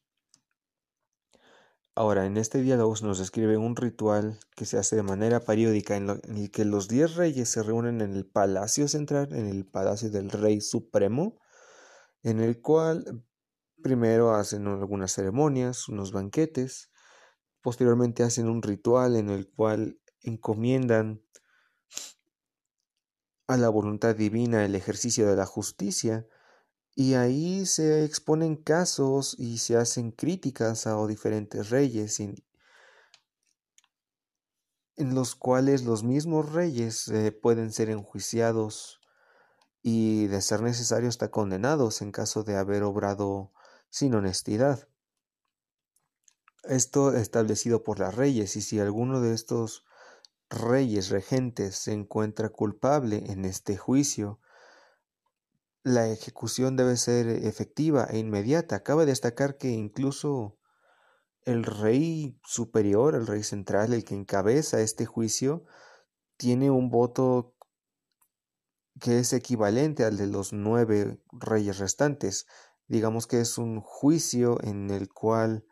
Ahora, 1.94 2.26
en 2.26 2.36
este 2.36 2.62
diálogo 2.62 2.94
se 2.94 3.06
nos 3.06 3.18
describe 3.18 3.56
un 3.56 3.74
ritual 3.74 4.38
que 4.54 4.66
se 4.66 4.78
hace 4.78 4.94
de 4.94 5.02
manera 5.02 5.40
periódica 5.40 5.96
en, 5.96 6.10
el 6.10 6.50
que 6.52 6.64
los 6.64 6.86
diez 6.86 7.16
reyes 7.16 7.48
se 7.48 7.62
reúnen 7.62 8.00
en 8.00 8.14
el 8.14 8.24
palacio 8.24 8.86
central, 8.86 9.32
en 9.32 9.46
el 9.48 9.66
palacio 9.66 10.08
del 10.08 10.30
rey 10.30 10.60
supremo, 10.60 11.40
en 12.22 12.38
el 12.38 12.60
cual 12.60 13.24
primero 13.82 14.32
hacen 14.34 14.68
algunas 14.68 15.12
ceremonias, 15.12 15.88
unos 15.88 16.12
banquetes, 16.12 16.90
posteriormente 17.62 18.22
hacen 18.22 18.48
un 18.48 18.62
ritual 18.62 19.16
en 19.16 19.30
el 19.30 19.48
cual 19.50 19.98
encomiendan 20.22 21.20
a 23.48 23.56
la 23.56 23.70
voluntad 23.70 24.14
divina 24.14 24.64
el 24.64 24.74
ejercicio 24.74 25.26
de 25.26 25.34
la 25.34 25.46
justicia, 25.46 26.26
y 26.94 27.14
ahí 27.14 27.64
se 27.64 28.04
exponen 28.04 28.56
casos 28.56 29.34
y 29.38 29.58
se 29.58 29.76
hacen 29.76 30.10
críticas 30.10 30.86
a 30.86 31.06
diferentes 31.06 31.70
reyes 31.70 32.20
en, 32.20 32.34
los 34.96 35.34
cuales 35.34 35.84
los 35.84 36.02
mismos 36.04 36.52
reyes 36.52 37.08
eh, 37.08 37.32
pueden 37.32 37.72
ser 37.72 37.88
enjuiciados 37.88 39.00
y 39.80 40.26
de 40.26 40.42
ser 40.42 40.60
necesario 40.60 41.08
hasta 41.08 41.30
condenados 41.30 42.02
en 42.02 42.12
caso 42.12 42.42
de 42.42 42.56
haber 42.56 42.82
obrado 42.82 43.52
sin 43.90 44.14
honestidad. 44.14 44.88
Esto 46.64 47.14
establecido 47.14 47.84
por 47.84 48.00
las 48.00 48.14
reyes 48.14 48.56
y 48.56 48.60
si 48.60 48.80
alguno 48.80 49.20
de 49.20 49.32
estos 49.34 49.84
reyes 50.50 51.10
regentes 51.10 51.76
se 51.76 51.92
encuentra 51.92 52.48
culpable 52.48 53.24
en 53.26 53.44
este 53.44 53.76
juicio, 53.76 54.40
la 55.82 56.08
ejecución 56.08 56.76
debe 56.76 56.96
ser 56.96 57.28
efectiva 57.28 58.04
e 58.10 58.18
inmediata. 58.18 58.82
Cabe 58.82 59.06
destacar 59.06 59.56
que 59.56 59.70
incluso 59.70 60.58
el 61.42 61.64
rey 61.64 62.38
superior, 62.44 63.14
el 63.14 63.26
rey 63.26 63.42
central, 63.42 63.92
el 63.92 64.04
que 64.04 64.14
encabeza 64.14 64.80
este 64.80 65.06
juicio, 65.06 65.64
tiene 66.36 66.70
un 66.70 66.90
voto 66.90 67.54
que 69.00 69.20
es 69.20 69.32
equivalente 69.32 70.04
al 70.04 70.16
de 70.16 70.26
los 70.26 70.52
nueve 70.52 71.22
reyes 71.32 71.78
restantes. 71.78 72.46
Digamos 72.86 73.26
que 73.26 73.40
es 73.40 73.56
un 73.58 73.80
juicio 73.80 74.58
en 74.62 74.90
el 74.90 75.08
cual 75.08 75.64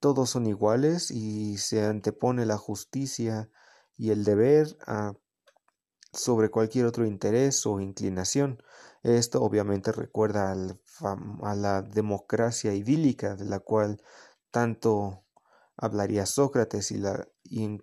todos 0.00 0.30
son 0.30 0.46
iguales 0.46 1.10
y 1.10 1.58
se 1.58 1.84
antepone 1.84 2.46
la 2.46 2.58
justicia 2.58 3.50
y 3.98 4.10
el 4.10 4.24
deber 4.24 4.78
a, 4.86 5.12
sobre 6.12 6.50
cualquier 6.50 6.86
otro 6.86 7.04
interés 7.04 7.66
o 7.66 7.80
inclinación. 7.80 8.62
Esto 9.02 9.42
obviamente 9.42 9.92
recuerda 9.92 10.52
a 10.52 11.54
la 11.54 11.82
democracia 11.82 12.74
idílica 12.74 13.36
de 13.36 13.44
la 13.44 13.60
cual 13.60 14.02
tanto 14.50 15.24
hablaría 15.76 16.26
Sócrates 16.26 16.90
y 16.90 16.98
la, 16.98 17.28
y 17.44 17.78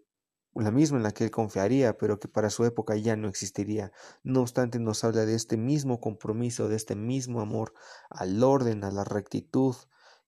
la 0.54 0.72
misma 0.72 0.98
en 0.98 1.04
la 1.04 1.12
que 1.12 1.26
él 1.26 1.32
confiaría, 1.32 1.98
pero 1.98 2.20
que 2.20 2.28
para 2.28 2.50
su 2.50 2.66
época 2.66 2.96
ya 2.96 3.16
no 3.16 3.28
existiría. 3.28 3.92
No 4.24 4.42
obstante, 4.42 4.80
nos 4.80 5.04
habla 5.04 5.26
de 5.26 5.36
este 5.36 5.58
mismo 5.58 6.00
compromiso, 6.00 6.68
de 6.70 6.76
este 6.76 6.96
mismo 6.96 7.42
amor 7.42 7.74
al 8.10 8.42
orden, 8.44 8.84
a 8.84 8.92
la 8.92 9.04
rectitud 9.04 9.76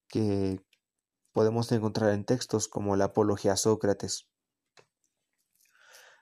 que 0.07 0.61
podemos 1.31 1.71
encontrar 1.71 2.13
en 2.13 2.25
textos 2.25 2.67
como 2.67 2.95
la 2.95 3.05
Apología 3.05 3.53
a 3.53 3.57
Sócrates. 3.57 4.27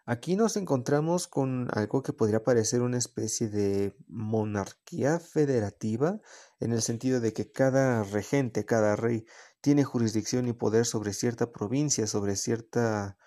Aquí 0.07 0.35
nos 0.35 0.55
encontramos 0.55 1.27
con 1.27 1.67
algo 1.73 2.03
que 2.03 2.13
podría 2.13 2.43
parecer 2.43 2.83
una 2.83 2.99
especie 2.99 3.49
de 3.49 3.97
monarquía 4.07 5.19
federativa, 5.19 6.21
en 6.59 6.73
el 6.73 6.83
sentido 6.83 7.19
de 7.19 7.33
que 7.33 7.51
cada 7.51 8.03
regente, 8.03 8.65
cada 8.65 8.95
rey, 8.95 9.25
tiene 9.61 9.83
jurisdicción 9.83 10.47
y 10.47 10.53
poder 10.53 10.85
sobre 10.85 11.11
cierta 11.11 11.51
provincia, 11.51 12.05
sobre 12.05 12.35
cierta 12.35 13.17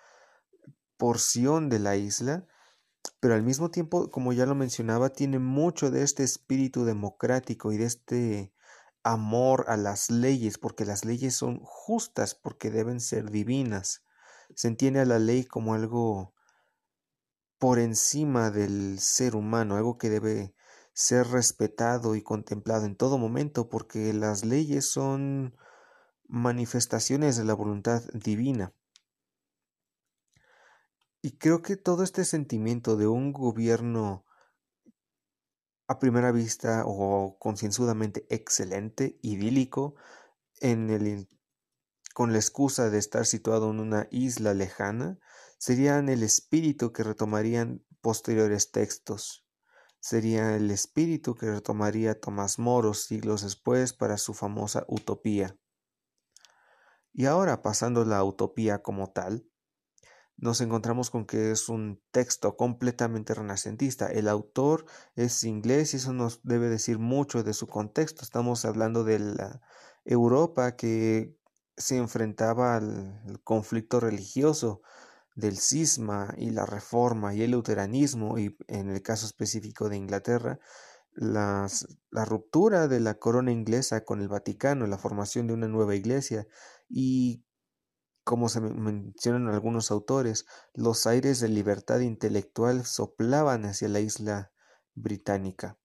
porción 0.95 1.67
de 1.67 1.79
la 1.79 1.97
isla, 1.97 2.47
pero 3.19 3.33
al 3.33 3.43
mismo 3.43 3.71
tiempo, 3.71 4.09
como 4.09 4.31
ya 4.31 4.45
lo 4.45 4.55
mencionaba, 4.55 5.09
tiene 5.09 5.37
mucho 5.37 5.91
de 5.91 6.03
este 6.03 6.23
espíritu 6.23 6.85
democrático 6.85 7.73
y 7.73 7.77
de 7.77 7.85
este 7.85 8.53
amor 9.03 9.65
a 9.67 9.75
las 9.75 10.09
leyes, 10.09 10.57
porque 10.57 10.85
las 10.85 11.03
leyes 11.03 11.35
son 11.35 11.59
justas, 11.61 12.35
porque 12.35 12.71
deben 12.71 13.01
ser 13.01 13.31
divinas. 13.31 14.05
Se 14.55 14.69
entiende 14.69 15.01
a 15.01 15.05
la 15.05 15.19
ley 15.19 15.43
como 15.43 15.73
algo 15.73 16.38
por 17.59 17.77
encima 17.77 18.49
del 18.51 18.99
ser 18.99 19.35
humano, 19.35 19.75
algo 19.75 19.97
que 19.97 20.09
debe 20.09 20.55
ser 20.93 21.27
respetado 21.27 22.15
y 22.15 22.23
contemplado 22.23 22.85
en 22.85 22.95
todo 22.95 23.17
momento 23.17 23.69
porque 23.69 24.13
las 24.13 24.43
leyes 24.43 24.89
son 24.89 25.55
manifestaciones 26.27 27.37
de 27.37 27.43
la 27.43 27.53
voluntad 27.53 28.01
divina. 28.13 28.73
Y 31.21 31.37
creo 31.37 31.61
que 31.61 31.75
todo 31.75 32.03
este 32.03 32.23
sentimiento 32.23 32.95
de 32.95 33.07
un 33.07 33.33
gobierno 33.33 34.25
a 35.87 35.99
primera 35.99 36.31
vista 36.31 36.83
o 36.85 37.37
concienzudamente 37.39 38.25
excelente, 38.29 39.17
idílico, 39.21 39.95
en 40.61 40.89
el, 40.89 41.27
con 42.13 42.31
la 42.31 42.37
excusa 42.37 42.89
de 42.89 42.99
estar 42.99 43.25
situado 43.25 43.71
en 43.71 43.79
una 43.79 44.07
isla 44.11 44.53
lejana, 44.53 45.17
serían 45.59 46.07
el 46.09 46.23
espíritu 46.23 46.91
que 46.93 47.03
retomarían 47.03 47.85
posteriores 48.01 48.71
textos. 48.71 49.45
Sería 49.99 50.55
el 50.55 50.71
espíritu 50.71 51.35
que 51.35 51.51
retomaría 51.51 52.19
Tomás 52.19 52.57
Moro 52.57 52.93
siglos 52.93 53.43
después 53.43 53.93
para 53.93 54.17
su 54.17 54.33
famosa 54.33 54.85
utopía. 54.87 55.57
Y 57.11 57.25
ahora, 57.25 57.61
pasando 57.61 58.05
la 58.05 58.23
utopía 58.23 58.81
como 58.81 59.11
tal, 59.11 59.45
nos 60.37 60.61
encontramos 60.61 61.09
con 61.09 61.25
que 61.25 61.51
es 61.51 61.67
un 61.67 62.01
texto 62.11 62.55
completamente 62.55 63.33
renacentista. 63.33 64.07
El 64.07 64.29
autor 64.29 64.85
es 65.15 65.43
inglés 65.43 65.93
y 65.93 65.97
eso 65.97 66.13
nos 66.13 66.41
debe 66.43 66.69
decir 66.69 66.97
mucho 66.97 67.43
de 67.43 67.53
su 67.53 67.67
contexto. 67.67 68.23
Estamos 68.23 68.63
hablando 68.63 69.03
de 69.03 69.19
la 69.19 69.61
Europa 70.05 70.77
que 70.77 71.37
se 71.75 71.97
enfrentaba 71.97 72.77
al 72.77 73.41
conflicto 73.43 73.99
religioso 73.99 74.81
del 75.39 75.57
cisma 75.57 76.33
y 76.37 76.51
la 76.51 76.65
reforma 76.65 77.33
y 77.33 77.41
el 77.41 77.51
luteranismo 77.51 78.37
y 78.37 78.57
en 78.67 78.89
el 78.89 79.01
caso 79.01 79.25
específico 79.25 79.89
de 79.89 79.97
Inglaterra 79.97 80.59
la 81.19 81.67
ruptura 82.25 82.87
de 82.87 82.99
la 82.99 83.15
corona 83.15 83.51
inglesa 83.51 84.05
con 84.05 84.21
el 84.21 84.29
Vaticano, 84.29 84.87
la 84.87 84.97
formación 84.97 85.47
de 85.47 85.53
una 85.53 85.67
nueva 85.67 85.95
iglesia 85.95 86.47
y 86.87 87.43
como 88.23 88.47
se 88.47 88.61
mencionan 88.61 89.47
algunos 89.47 89.89
autores, 89.89 90.45
los 90.75 91.07
aires 91.07 91.39
de 91.39 91.49
libertad 91.49 91.99
intelectual 92.01 92.85
soplaban 92.85 93.65
hacia 93.65 93.89
la 93.89 94.01
isla 94.01 94.51
británica. 94.93 95.79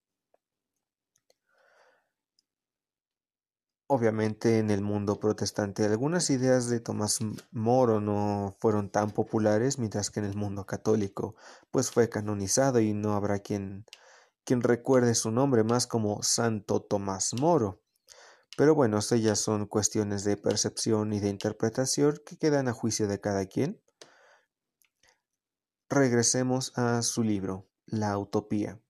Obviamente 3.87 4.59
en 4.59 4.71
el 4.71 4.81
mundo 4.81 5.21
protestante 5.21 5.85
algunas 5.85 6.31
ideas 6.31 6.71
de 6.71 6.81
Tomás 6.81 7.19
Moro 7.51 8.01
no 8.01 8.57
fueron 8.59 8.89
tan 8.89 9.11
populares, 9.11 9.79
mientras 9.79 10.11
que 10.11 10.21
en 10.21 10.27
el 10.27 10.35
mundo 10.35 10.65
católico 10.65 11.37
pues 11.71 11.91
fue 11.91 12.09
canonizado 12.09 12.81
y 12.81 12.95
no 12.95 13.13
habrá 13.13 13.41
quien, 13.41 13.85
recuerde 14.47 15.15
su 15.15 15.31
nombre 15.31 15.65
más 15.65 15.87
como 15.87 16.23
Santo 16.23 16.81
Tomás 16.81 17.35
Moro. 17.35 17.83
Pero 18.57 18.75
bueno, 18.75 18.99
estas 18.99 19.21
ya 19.21 19.37
son 19.37 19.67
cuestiones 19.67 20.25
de 20.25 20.39
percepción 20.39 21.13
y 21.13 21.21
de 21.21 21.29
interpretación 21.29 22.21
que 22.25 22.39
quedan 22.39 22.69
a 22.69 22.73
juicio 22.73 23.07
de 23.07 23.21
cada 23.21 23.45
quien. 23.45 23.83
Regresemos 25.91 26.73
a 26.79 27.03
su 27.03 27.23
libro, 27.23 27.69
La 27.85 28.17
Utopía. 28.17 28.81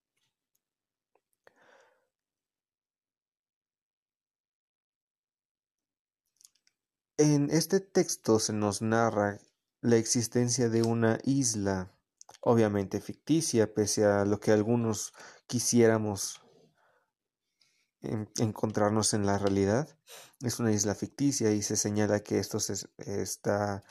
En 7.17 7.49
este 7.51 7.79
texto 7.79 8.41
se 8.41 8.53
nos 8.53 8.83
narra 8.83 9.39
la 9.81 9.95
existencia 9.95 10.69
de 10.69 10.83
una 10.83 11.21
isla, 11.23 11.97
obviamente 12.41 13.01
ficticia, 13.01 13.73
pese 13.73 14.05
a 14.05 14.25
lo 14.25 14.41
que 14.41 14.51
algunos 14.51 15.13
quisiéramos 15.47 16.43
encontrarnos 18.41 19.15
en 19.15 19.27
la 19.27 19.39
realidad. 19.39 19.89
Es 20.41 20.59
una 20.59 20.73
isla 20.73 20.97
ficticia 20.97 21.53
y 21.53 21.63
se 21.63 21.77
señala 21.77 22.19
que 22.19 22.41
esto 22.41 22.59
se, 22.59 22.89
está 22.99 23.85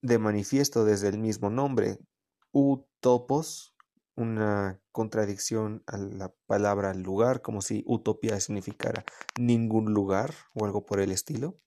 de 0.00 0.18
manifiesto 0.18 0.84
desde 0.84 1.08
el 1.08 1.18
mismo 1.18 1.50
nombre, 1.50 1.98
utopos, 2.52 3.74
una 4.14 4.80
contradicción 4.92 5.82
a 5.88 5.96
la 5.98 6.32
palabra 6.46 6.94
lugar, 6.94 7.42
como 7.42 7.62
si 7.62 7.82
utopía 7.84 8.38
significara 8.38 9.04
ningún 9.36 9.92
lugar 9.92 10.32
o 10.54 10.64
algo 10.64 10.86
por 10.86 11.00
el 11.00 11.10
estilo. 11.10 11.58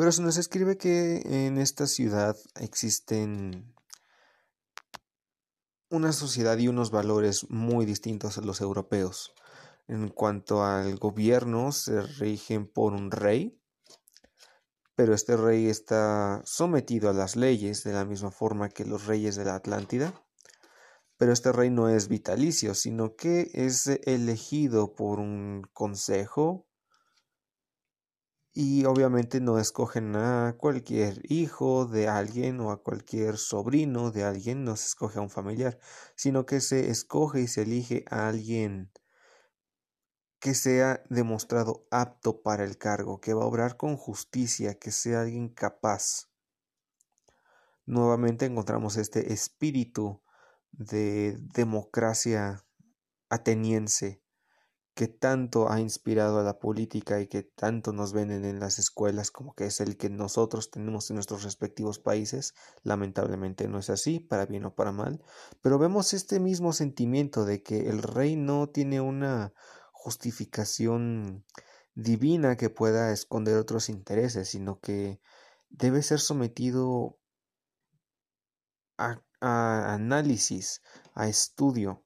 Pero 0.00 0.12
se 0.12 0.22
nos 0.22 0.38
escribe 0.38 0.78
que 0.78 1.20
en 1.46 1.58
esta 1.58 1.86
ciudad 1.86 2.34
existen 2.58 3.74
una 5.90 6.12
sociedad 6.12 6.56
y 6.56 6.68
unos 6.68 6.90
valores 6.90 7.50
muy 7.50 7.84
distintos 7.84 8.38
a 8.38 8.40
los 8.40 8.62
europeos. 8.62 9.34
En 9.88 10.08
cuanto 10.08 10.64
al 10.64 10.96
gobierno, 10.96 11.70
se 11.72 12.00
rigen 12.00 12.66
por 12.66 12.94
un 12.94 13.10
rey, 13.10 13.60
pero 14.94 15.12
este 15.12 15.36
rey 15.36 15.66
está 15.66 16.40
sometido 16.46 17.10
a 17.10 17.12
las 17.12 17.36
leyes 17.36 17.84
de 17.84 17.92
la 17.92 18.06
misma 18.06 18.30
forma 18.30 18.70
que 18.70 18.86
los 18.86 19.04
reyes 19.04 19.36
de 19.36 19.44
la 19.44 19.56
Atlántida. 19.56 20.14
Pero 21.18 21.30
este 21.30 21.52
rey 21.52 21.68
no 21.68 21.90
es 21.90 22.08
vitalicio, 22.08 22.74
sino 22.74 23.16
que 23.16 23.50
es 23.52 23.86
elegido 24.06 24.94
por 24.94 25.20
un 25.20 25.68
consejo 25.74 26.69
y 28.60 28.84
obviamente 28.84 29.40
no 29.40 29.58
escogen 29.58 30.14
a 30.16 30.54
cualquier 30.58 31.22
hijo 31.32 31.86
de 31.86 32.08
alguien 32.08 32.60
o 32.60 32.72
a 32.72 32.82
cualquier 32.82 33.38
sobrino 33.38 34.10
de 34.10 34.22
alguien, 34.24 34.64
no 34.64 34.76
se 34.76 34.88
escoge 34.88 35.18
a 35.18 35.22
un 35.22 35.30
familiar, 35.30 35.78
sino 36.14 36.44
que 36.44 36.60
se 36.60 36.90
escoge 36.90 37.40
y 37.40 37.48
se 37.48 37.62
elige 37.62 38.04
a 38.10 38.28
alguien 38.28 38.92
que 40.40 40.54
sea 40.54 41.02
demostrado 41.08 41.86
apto 41.90 42.42
para 42.42 42.64
el 42.64 42.76
cargo, 42.76 43.18
que 43.18 43.32
va 43.32 43.44
a 43.44 43.46
obrar 43.46 43.78
con 43.78 43.96
justicia, 43.96 44.78
que 44.78 44.90
sea 44.90 45.22
alguien 45.22 45.48
capaz. 45.48 46.28
Nuevamente 47.86 48.44
encontramos 48.44 48.98
este 48.98 49.32
espíritu 49.32 50.20
de 50.70 51.38
democracia 51.54 52.66
ateniense 53.30 54.22
que 55.00 55.08
tanto 55.08 55.70
ha 55.72 55.80
inspirado 55.80 56.40
a 56.40 56.42
la 56.42 56.58
política 56.58 57.22
y 57.22 57.26
que 57.26 57.42
tanto 57.42 57.94
nos 57.94 58.12
venden 58.12 58.44
en 58.44 58.60
las 58.60 58.78
escuelas 58.78 59.30
como 59.30 59.54
que 59.54 59.64
es 59.64 59.80
el 59.80 59.96
que 59.96 60.10
nosotros 60.10 60.70
tenemos 60.70 61.08
en 61.08 61.14
nuestros 61.14 61.42
respectivos 61.42 61.98
países. 61.98 62.52
Lamentablemente 62.82 63.66
no 63.66 63.78
es 63.78 63.88
así, 63.88 64.20
para 64.20 64.44
bien 64.44 64.66
o 64.66 64.74
para 64.74 64.92
mal, 64.92 65.24
pero 65.62 65.78
vemos 65.78 66.12
este 66.12 66.38
mismo 66.38 66.74
sentimiento 66.74 67.46
de 67.46 67.62
que 67.62 67.88
el 67.88 68.02
rey 68.02 68.36
no 68.36 68.68
tiene 68.68 69.00
una 69.00 69.54
justificación 69.90 71.46
divina 71.94 72.58
que 72.58 72.68
pueda 72.68 73.10
esconder 73.10 73.56
otros 73.56 73.88
intereses, 73.88 74.50
sino 74.50 74.80
que 74.80 75.18
debe 75.70 76.02
ser 76.02 76.20
sometido 76.20 77.18
a, 78.98 79.22
análisis, 79.40 80.82
a 81.14 81.26
estudio 81.26 82.04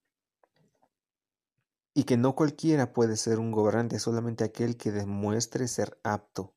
y 1.94 2.04
que 2.04 2.16
no 2.16 2.34
cualquiera 2.34 2.92
puede 2.92 3.16
ser 3.16 3.38
un 3.38 3.52
gobernante, 3.52 4.00
solamente 4.00 4.42
aquel 4.42 4.76
que 4.76 4.90
demuestre 4.90 5.68
ser 5.68 5.98
apto. 6.02 6.54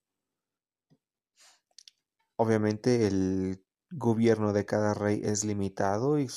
Obviamente 2.36 3.08
el 3.08 3.64
gobierno 3.92 4.52
de 4.52 4.66
cada 4.66 4.96
rey 4.96 5.22
es 5.24 5.46
limitado 5.46 6.20
y, 6.20 6.28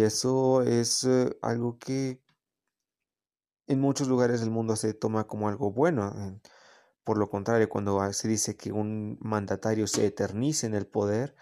eso 0.00 0.62
es 0.62 1.04
eh, 1.04 1.36
algo 1.42 1.78
que 1.78 2.22
en 3.66 3.80
muchos 3.80 4.08
lugares 4.08 4.40
del 4.40 4.50
mundo 4.50 4.76
se 4.76 4.94
toma 4.94 5.26
como 5.26 5.48
algo 5.48 5.70
bueno. 5.70 6.40
Por 7.04 7.18
lo 7.18 7.28
contrario, 7.28 7.68
cuando 7.68 8.12
se 8.12 8.28
dice 8.28 8.56
que 8.56 8.72
un 8.72 9.18
mandatario 9.20 9.86
se 9.86 10.06
eternice 10.06 10.66
en 10.66 10.74
el 10.74 10.86
poder, 10.86 11.34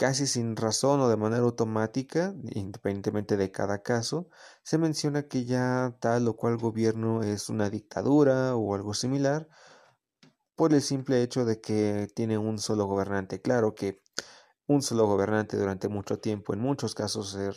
casi 0.00 0.26
sin 0.26 0.56
razón 0.56 0.98
o 1.02 1.10
de 1.10 1.18
manera 1.18 1.42
automática, 1.42 2.34
independientemente 2.54 3.36
de 3.36 3.52
cada 3.52 3.82
caso, 3.82 4.30
se 4.62 4.78
menciona 4.78 5.28
que 5.28 5.44
ya 5.44 5.94
tal 6.00 6.26
o 6.26 6.36
cual 6.36 6.56
gobierno 6.56 7.22
es 7.22 7.50
una 7.50 7.68
dictadura 7.68 8.56
o 8.56 8.74
algo 8.74 8.94
similar 8.94 9.46
por 10.56 10.72
el 10.72 10.80
simple 10.80 11.22
hecho 11.22 11.44
de 11.44 11.60
que 11.60 12.08
tiene 12.14 12.38
un 12.38 12.58
solo 12.58 12.86
gobernante. 12.86 13.42
Claro 13.42 13.74
que 13.74 14.00
un 14.66 14.80
solo 14.80 15.06
gobernante 15.06 15.58
durante 15.58 15.90
mucho 15.90 16.18
tiempo 16.18 16.54
en 16.54 16.60
muchos 16.60 16.94
casos 16.94 17.32
se 17.32 17.50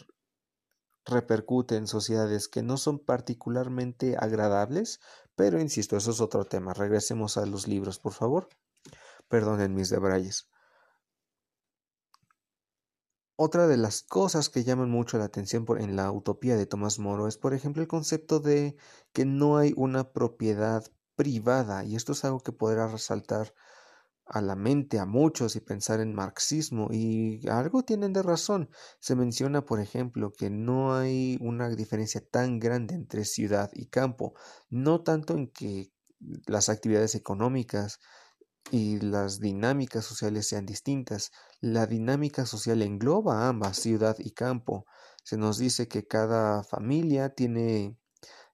repercute 1.06 1.78
en 1.78 1.88
sociedades 1.88 2.50
que 2.50 2.62
no 2.62 2.76
son 2.76 3.00
particularmente 3.00 4.18
agradables, 4.20 5.00
pero 5.38 5.62
insisto, 5.62 5.96
eso 5.96 6.12
es 6.12 6.20
otro 6.20 6.44
tema. 6.44 6.74
Regresemos 6.74 7.38
a 7.38 7.46
los 7.46 7.70
libros, 7.70 8.00
por 8.00 8.12
favor. 8.12 8.50
Perdonen 9.30 9.74
mis 9.74 9.90
debrayes. 9.90 10.50
Otra 13.36 13.68
de 13.68 13.78
las 13.78 14.04
cosas 14.04 14.50
que 14.50 14.64
llaman 14.64 14.92
mucho 14.92 15.18
la 15.18 15.26
atención 15.26 15.66
en 15.80 15.96
la 15.96 16.12
utopía 16.12 16.56
de 16.56 16.68
Tomás 16.68 17.00
Moro 17.00 17.28
es, 17.28 17.38
por 17.38 17.56
ejemplo, 17.56 17.82
el 17.82 17.88
concepto 17.88 18.40
de 18.40 18.76
que 19.12 19.26
no 19.26 19.58
hay 19.58 19.74
una 19.76 20.12
propiedad 20.14 20.84
privada, 21.16 21.84
y 21.84 21.96
esto 21.96 22.12
es 22.12 22.24
algo 22.26 22.42
que 22.42 22.52
podrá 22.52 22.88
resaltar 22.88 23.56
a 24.26 24.42
la 24.42 24.56
mente 24.56 25.00
a 25.00 25.06
muchos 25.06 25.56
y 25.56 25.62
pensar 25.62 26.00
en 26.00 26.14
marxismo 26.14 26.90
y 26.92 27.48
algo 27.50 27.84
tienen 27.84 28.14
de 28.14 28.24
razón. 28.24 28.70
Se 29.00 29.16
menciona, 29.16 29.66
por 29.66 29.80
ejemplo, 29.80 30.32
que 30.34 30.50
no 30.52 30.96
hay 30.96 31.38
una 31.42 31.70
diferencia 31.70 32.22
tan 32.22 32.60
grande 32.60 32.96
entre 32.96 33.26
ciudad 33.26 33.72
y 33.74 33.88
campo, 33.88 34.34
no 34.70 35.02
tanto 35.04 35.36
en 35.36 35.48
que 35.50 35.92
las 36.48 36.70
actividades 36.70 37.16
económicas 37.16 38.00
y 38.72 39.00
las 39.00 39.40
dinámicas 39.40 40.06
sociales 40.06 40.48
sean 40.48 40.66
distintas. 40.66 41.32
La 41.62 41.86
dinámica 41.86 42.46
social 42.46 42.82
engloba 42.82 43.48
ambas, 43.48 43.78
ciudad 43.78 44.16
y 44.20 44.32
campo. 44.32 44.86
Se 45.24 45.38
nos 45.38 45.58
dice 45.58 45.88
que 45.88 46.08
cada 46.08 46.64
familia 46.64 47.30
tiene 47.30 47.98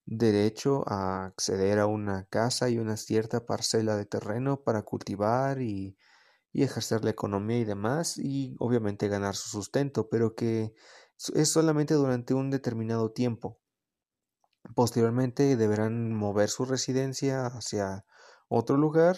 derecho 0.06 0.84
a 0.88 1.26
acceder 1.26 1.80
a 1.80 1.86
una 1.86 2.26
casa 2.26 2.69
y 2.69 2.80
una 2.80 2.98
cierta 2.98 3.45
parcela 3.45 3.95
de 3.95 4.06
terreno 4.06 4.63
para 4.63 4.82
cultivar 4.82 5.62
y, 5.62 5.98
y 6.52 6.63
ejercer 6.63 7.04
la 7.04 7.12
economía 7.12 7.60
y 7.60 7.65
demás 7.65 8.17
y 8.17 8.56
obviamente 8.60 9.08
ganar 9.08 9.36
su 9.36 9.50
sustento, 9.50 10.10
pero 10.10 10.36
que 10.36 10.74
es 11.36 11.50
solamente 11.50 11.93
durante 11.93 12.34
un 12.34 12.50
determinado 12.50 13.12
tiempo. 13.12 13.60
Posteriormente 14.76 15.56
deberán 15.56 16.13
mover 16.13 16.50
su 16.50 16.65
residencia 16.65 17.45
hacia 17.45 18.06
otro 18.48 18.78
lugar 18.78 19.17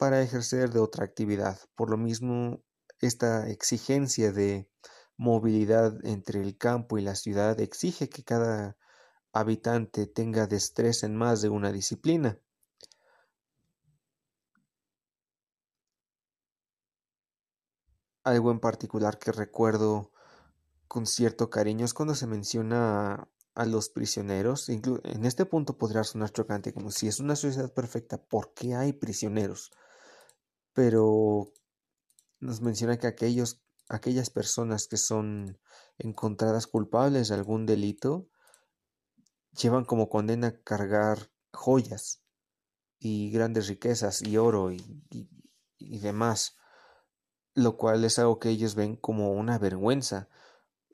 para 0.00 0.22
ejercer 0.22 0.70
de 0.70 0.80
otra 0.80 1.04
actividad. 1.04 1.58
Por 1.74 1.90
lo 1.90 1.98
mismo, 1.98 2.62
esta 3.00 3.50
exigencia 3.50 4.32
de 4.32 4.66
movilidad 5.18 5.94
entre 6.06 6.40
el 6.40 6.56
campo 6.56 6.96
y 6.96 7.02
la 7.02 7.14
ciudad 7.14 7.60
exige 7.60 8.08
que 8.08 8.24
cada 8.24 8.78
habitante 9.34 10.06
tenga 10.06 10.46
destreza 10.46 11.04
en 11.04 11.16
más 11.16 11.42
de 11.42 11.50
una 11.50 11.70
disciplina. 11.70 12.38
Algo 18.24 18.52
en 18.52 18.60
particular 18.60 19.18
que 19.18 19.32
recuerdo 19.32 20.12
con 20.88 21.04
cierto 21.04 21.50
cariño 21.50 21.84
es 21.84 21.92
cuando 21.92 22.14
se 22.14 22.26
menciona 22.26 23.28
a, 23.54 23.66
los 23.66 23.90
prisioneros. 23.90 24.70
en 24.70 25.26
este 25.26 25.44
punto 25.44 25.76
podría 25.76 26.04
sonar 26.04 26.30
chocante, 26.32 26.72
como 26.72 26.90
si 26.90 27.06
es 27.06 27.20
una 27.20 27.36
sociedad 27.36 27.70
perfecta, 27.74 28.16
¿por 28.16 28.54
qué 28.54 28.74
hay 28.74 28.94
prisioneros? 28.94 29.70
Pero 30.80 31.52
nos 32.38 32.62
menciona 32.62 32.98
que 32.98 33.06
aquellos, 33.06 33.60
aquellas 33.90 34.30
personas 34.30 34.88
que 34.88 34.96
son 34.96 35.60
encontradas 35.98 36.66
culpables 36.66 37.28
de 37.28 37.34
algún 37.34 37.66
delito 37.66 38.30
llevan 39.60 39.84
como 39.84 40.08
condena 40.08 40.58
cargar 40.64 41.30
joyas 41.52 42.22
y 42.98 43.30
grandes 43.30 43.68
riquezas 43.68 44.22
y 44.22 44.38
oro 44.38 44.72
y, 44.72 45.04
y, 45.76 45.98
demás, 45.98 46.56
lo 47.52 47.76
cual 47.76 48.02
es 48.06 48.18
algo 48.18 48.38
que 48.38 48.48
ellos 48.48 48.74
ven 48.74 48.96
como 48.96 49.32
una 49.32 49.58
vergüenza, 49.58 50.30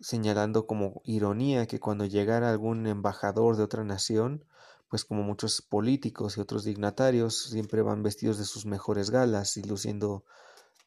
señalando 0.01 0.67
como 0.67 1.01
ironía 1.05 1.69
que 1.69 1.79
cuando 1.79 2.07
llegara 2.07 2.51
algún 2.51 2.89
embajador 2.89 3.57
de 3.57 3.63
otra 3.63 3.85
nación, 3.85 4.45
pues 4.89 5.05
como 5.05 5.23
muchos 5.23 5.63
políticos 5.63 6.37
y 6.37 6.41
otros 6.41 6.65
dignatarios 6.65 7.45
siempre 7.51 7.83
van 7.83 8.03
vestidos 8.03 8.39
de 8.39 8.45
sus 8.45 8.67
mejores 8.67 9.11
galas 9.11 9.57
y 9.57 9.63
luciendo 9.63 10.25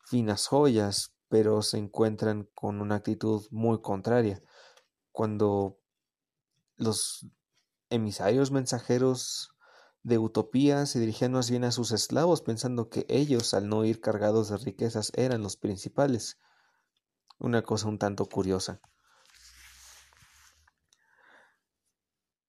finas 0.06 0.48
joyas, 0.48 1.14
pero 1.28 1.62
se 1.62 1.78
encuentran 1.78 2.50
con 2.54 2.82
una 2.82 2.96
actitud 2.96 3.46
muy 3.52 3.82
contraria. 3.82 4.42
Cuando 5.12 5.78
los 6.78 7.28
emisarios 7.90 8.52
mensajeros 8.52 9.52
de 10.04 10.18
utopía 10.18 10.86
se 10.86 11.00
dirigían 11.00 11.34
más 11.34 11.50
bien 11.50 11.66
a 11.66 11.72
sus 11.72 11.92
esclavos, 11.92 12.42
pensando 12.42 12.90
que 12.90 13.06
ellos, 13.10 13.54
al 13.54 13.68
no 13.68 13.84
ir 13.84 14.00
cargados 14.00 14.50
de 14.50 14.58
riquezas, 14.58 15.12
eran 15.16 15.44
los 15.44 15.58
principales. 15.58 16.38
Una 17.38 17.62
cosa 17.62 17.88
un 17.88 18.00
tanto 18.00 18.26
curiosa. 18.26 18.80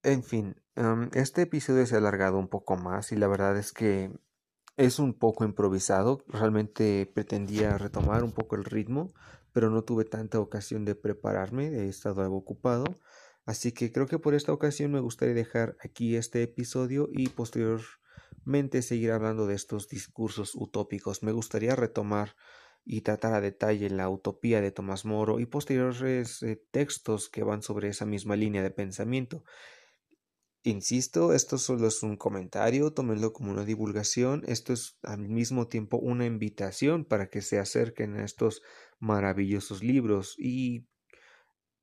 En 0.03 0.23
fin, 0.23 0.55
em, 0.75 1.09
este 1.13 1.43
episodio 1.43 1.85
se 1.85 1.93
ha 1.95 1.99
alargado 1.99 2.39
un 2.39 2.47
poco 2.47 2.75
más 2.75 3.11
y 3.11 3.15
la 3.17 3.27
verdad 3.27 3.55
es 3.57 3.71
que 3.71 4.11
es 4.77 4.97
un 4.97 5.13
poco 5.13 5.43
improvisado. 5.45 6.23
Realmente 6.27 7.11
pretendía 7.13 7.77
retomar 7.77 8.23
un 8.23 8.31
poco 8.31 8.55
el 8.55 8.63
ritmo, 8.63 9.13
pero 9.53 9.69
no 9.69 9.83
tuve 9.83 10.05
tanta 10.05 10.39
ocasión 10.39 10.85
de 10.85 10.95
prepararme, 10.95 11.67
he 11.67 11.87
estado 11.87 12.23
algo 12.23 12.37
ocupado. 12.37 12.85
Así 13.45 13.73
que 13.73 13.91
creo 13.91 14.07
que 14.07 14.17
por 14.17 14.33
esta 14.33 14.53
ocasión 14.53 14.91
me 14.91 14.99
gustaría 14.99 15.35
dejar 15.35 15.77
aquí 15.83 16.15
este 16.15 16.41
episodio 16.41 17.07
y 17.11 17.29
posteriormente 17.29 18.81
seguir 18.81 19.11
hablando 19.11 19.45
de 19.45 19.55
estos 19.55 19.87
discursos 19.87 20.55
utópicos. 20.55 21.21
Me 21.21 21.31
gustaría 21.31 21.75
retomar 21.75 22.35
y 22.83 23.01
tratar 23.01 23.33
a 23.35 23.41
detalle 23.41 23.89
la 23.91 24.09
utopía 24.09 24.61
de 24.61 24.71
Tomás 24.71 25.05
Moro 25.05 25.39
y 25.39 25.45
posteriores 25.45 26.41
eh, 26.41 26.59
textos 26.71 27.29
que 27.29 27.43
van 27.43 27.61
sobre 27.61 27.89
esa 27.89 28.05
misma 28.07 28.35
línea 28.35 28.63
de 28.63 28.71
pensamiento. 28.71 29.43
Insisto, 30.63 31.33
esto 31.33 31.57
solo 31.57 31.87
es 31.87 32.03
un 32.03 32.17
comentario, 32.17 32.93
tómenlo 32.93 33.33
como 33.33 33.51
una 33.51 33.65
divulgación, 33.65 34.43
esto 34.45 34.73
es 34.73 34.99
al 35.01 35.27
mismo 35.27 35.67
tiempo 35.67 35.97
una 35.97 36.25
invitación 36.25 37.03
para 37.03 37.29
que 37.29 37.41
se 37.41 37.57
acerquen 37.57 38.15
a 38.15 38.23
estos 38.23 38.61
maravillosos 38.99 39.83
libros 39.83 40.35
y 40.37 40.87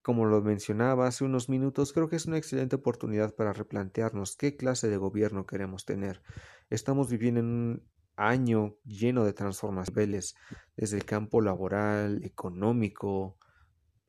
como 0.01 0.27
lo 0.27 0.41
mencionaba 0.43 1.09
hace 1.09 1.25
unos 1.25 1.49
minutos, 1.49 1.93
creo 1.93 2.09
que 2.09 2.17
es 2.17 2.27
una 2.27 2.39
excelente 2.39 2.77
oportunidad 2.77 3.35
para 3.35 3.53
replantearnos 3.53 4.37
qué 4.37 4.57
clase 4.57 4.89
de 4.89 4.97
gobierno 4.97 5.45
queremos 5.45 5.85
tener. 5.85 6.23
Estamos 6.71 7.11
viviendo 7.11 7.41
en 7.41 7.47
un 7.47 7.89
año 8.17 8.77
lleno 8.85 9.25
de 9.25 9.33
transformaciones 9.33 10.37
desde 10.77 10.97
el 10.97 11.05
campo 11.05 11.41
laboral, 11.41 12.25
económico, 12.25 13.39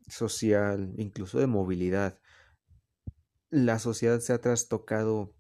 social, 0.08 0.94
incluso 0.98 1.40
de 1.40 1.48
movilidad. 1.48 2.20
La 3.52 3.80
sociedad 3.80 4.20
se 4.20 4.32
ha 4.32 4.42
trastocado 4.42 5.34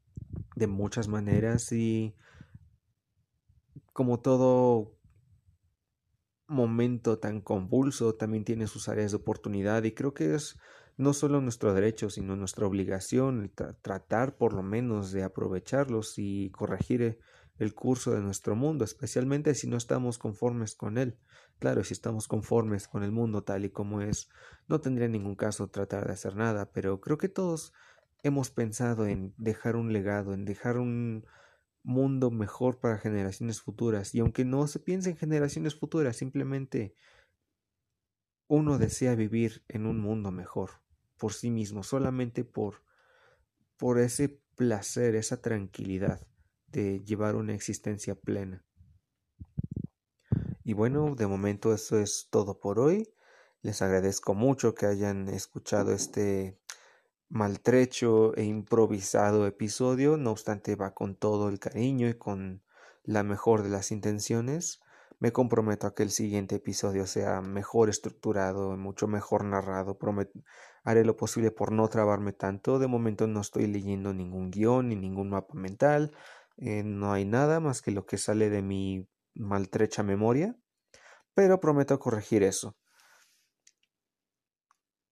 de 0.55 0.65
muchas 0.65 1.07
maneras 1.07 1.71
y 1.71 2.15
como 3.93 4.19
todo 4.19 4.97
momento 6.47 7.19
tan 7.19 7.39
convulso 7.41 8.15
también 8.15 8.45
tiene 8.45 8.65
sus 8.65 8.89
áreas 8.89 9.11
de 9.11 9.17
oportunidad 9.17 9.83
y 9.83 9.91
creo 9.91 10.15
que 10.15 10.33
es 10.33 10.57
no 10.97 11.13
solo 11.13 11.39
nuestro 11.39 11.73
derecho, 11.75 12.09
sino 12.09 12.35
nuestra 12.35 12.65
obligación 12.65 13.53
tratar 13.81 14.37
por 14.37 14.53
lo 14.53 14.63
menos 14.63 15.11
de 15.11 15.21
aprovecharlos 15.21 16.15
y 16.17 16.49
corregir 16.49 17.19
el 17.59 17.75
curso 17.75 18.11
de 18.11 18.21
nuestro 18.21 18.55
mundo, 18.55 18.85
especialmente 18.85 19.53
si 19.53 19.67
no 19.67 19.77
estamos 19.77 20.17
conformes 20.17 20.75
con 20.75 20.97
él. 20.97 21.19
Claro, 21.59 21.83
si 21.83 21.93
estamos 21.93 22.27
conformes 22.27 22.87
con 22.87 23.03
el 23.03 23.11
mundo 23.11 23.43
tal 23.43 23.65
y 23.65 23.69
como 23.69 24.01
es, 24.01 24.29
no 24.67 24.81
tendría 24.81 25.07
ningún 25.07 25.35
caso 25.35 25.69
tratar 25.69 26.07
de 26.07 26.13
hacer 26.13 26.35
nada, 26.35 26.71
pero 26.71 26.99
creo 26.99 27.17
que 27.17 27.29
todos 27.29 27.73
hemos 28.23 28.49
pensado 28.51 29.07
en 29.07 29.33
dejar 29.37 29.75
un 29.75 29.93
legado, 29.93 30.33
en 30.33 30.45
dejar 30.45 30.77
un, 30.77 31.25
mundo 31.83 32.29
mejor 32.31 32.79
para 32.79 32.97
generaciones 32.97 33.61
futuras. 33.61 34.13
Y 34.13 34.19
aunque 34.19 34.45
no 34.45 34.67
se 34.67 34.79
piense 34.79 35.09
en 35.09 35.17
generaciones 35.17 35.75
futuras, 35.75 36.17
simplemente 36.17 36.95
uno 38.47 38.77
desea 38.77 39.15
vivir 39.15 39.63
en 39.67 39.85
un 39.85 39.99
mundo 39.99 40.31
mejor 40.31 40.71
por 41.17 41.33
sí 41.33 41.49
mismo, 41.49 41.83
solamente 41.83 42.43
por, 42.43 42.83
por 43.77 43.99
ese 43.99 44.41
placer, 44.55 45.15
esa 45.15 45.41
tranquilidad 45.41 46.25
de 46.67 47.03
llevar 47.03 47.35
una 47.35 47.53
existencia 47.53 48.15
plena. 48.15 48.63
Y 50.63 50.73
bueno, 50.73 51.15
de 51.15 51.27
momento 51.27 51.73
eso 51.73 51.99
es 51.99 52.27
todo 52.29 52.59
por 52.59 52.79
hoy. 52.79 53.11
Les 53.61 53.81
agradezco 53.81 54.33
mucho 54.35 54.75
que 54.75 54.85
hayan 54.85 55.27
escuchado 55.27 55.91
este 55.91 56.58
maltrecho 57.29 58.35
e 58.35 58.43
improvisado 58.43 59.45
episodio, 59.47 60.17
no 60.17 60.31
obstante 60.31 60.75
va 60.75 60.93
con 60.93 61.15
todo 61.15 61.49
el 61.49 61.59
cariño 61.59 62.09
y 62.09 62.15
con 62.15 62.63
la 63.03 63.23
mejor 63.23 63.63
de 63.63 63.69
las 63.69 63.91
intenciones. 63.91 64.81
Me 65.19 65.31
comprometo 65.31 65.85
a 65.85 65.93
que 65.93 66.03
el 66.03 66.11
siguiente 66.11 66.55
episodio 66.55 67.05
sea 67.05 67.41
mejor 67.41 67.89
estructurado, 67.89 68.75
mucho 68.77 69.07
mejor 69.07 69.43
narrado. 69.43 69.97
haré 70.83 71.05
lo 71.05 71.17
posible 71.17 71.51
por 71.51 71.71
no 71.71 71.87
trabarme 71.89 72.33
tanto. 72.33 72.79
De 72.79 72.87
momento 72.87 73.27
no 73.27 73.41
estoy 73.41 73.67
leyendo 73.67 74.13
ningún 74.13 74.49
guion 74.49 74.89
ni 74.89 74.95
ningún 74.95 75.29
mapa 75.29 75.53
mental. 75.55 76.13
Eh, 76.57 76.83
no 76.83 77.11
hay 77.11 77.25
nada 77.25 77.59
más 77.59 77.81
que 77.81 77.91
lo 77.91 78.05
que 78.05 78.17
sale 78.17 78.49
de 78.49 78.61
mi 78.61 79.07
maltrecha 79.35 80.03
memoria. 80.03 80.55
Pero 81.33 81.59
prometo 81.59 81.99
corregir 81.99 82.43
eso. 82.43 82.75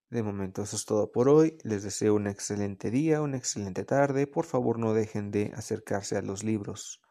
De 0.10 0.24
momento 0.24 0.62
eso 0.62 0.78
es 0.78 0.86
todo 0.86 1.12
por 1.12 1.28
hoy. 1.28 1.58
Les 1.64 1.84
deseo 1.84 2.16
un 2.16 2.28
excelente 2.28 2.92
día, 2.92 3.22
una 3.22 3.38
excelente 3.38 3.84
tarde. 3.84 4.26
Por 4.26 4.46
favor 4.46 4.80
no 4.80 4.94
dejen 4.94 5.32
de 5.32 5.52
acercarse 5.56 6.18
a 6.18 6.22
los 6.22 6.44
libros. 6.44 7.02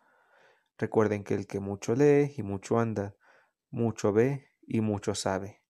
Recuerden 0.79 1.23
que 1.23 1.35
el 1.35 1.47
que 1.47 1.61
mucho 1.61 1.95
lee 1.95 2.33
y 2.37 2.43
mucho 2.43 2.79
anda, 2.79 3.15
mucho 3.71 4.13
ve 4.13 4.53
y 4.63 4.81
mucho 4.81 5.15
sabe. 5.15 5.63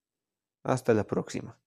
Hasta 0.63 0.95
la 0.95 1.05
próxima. 1.05 1.61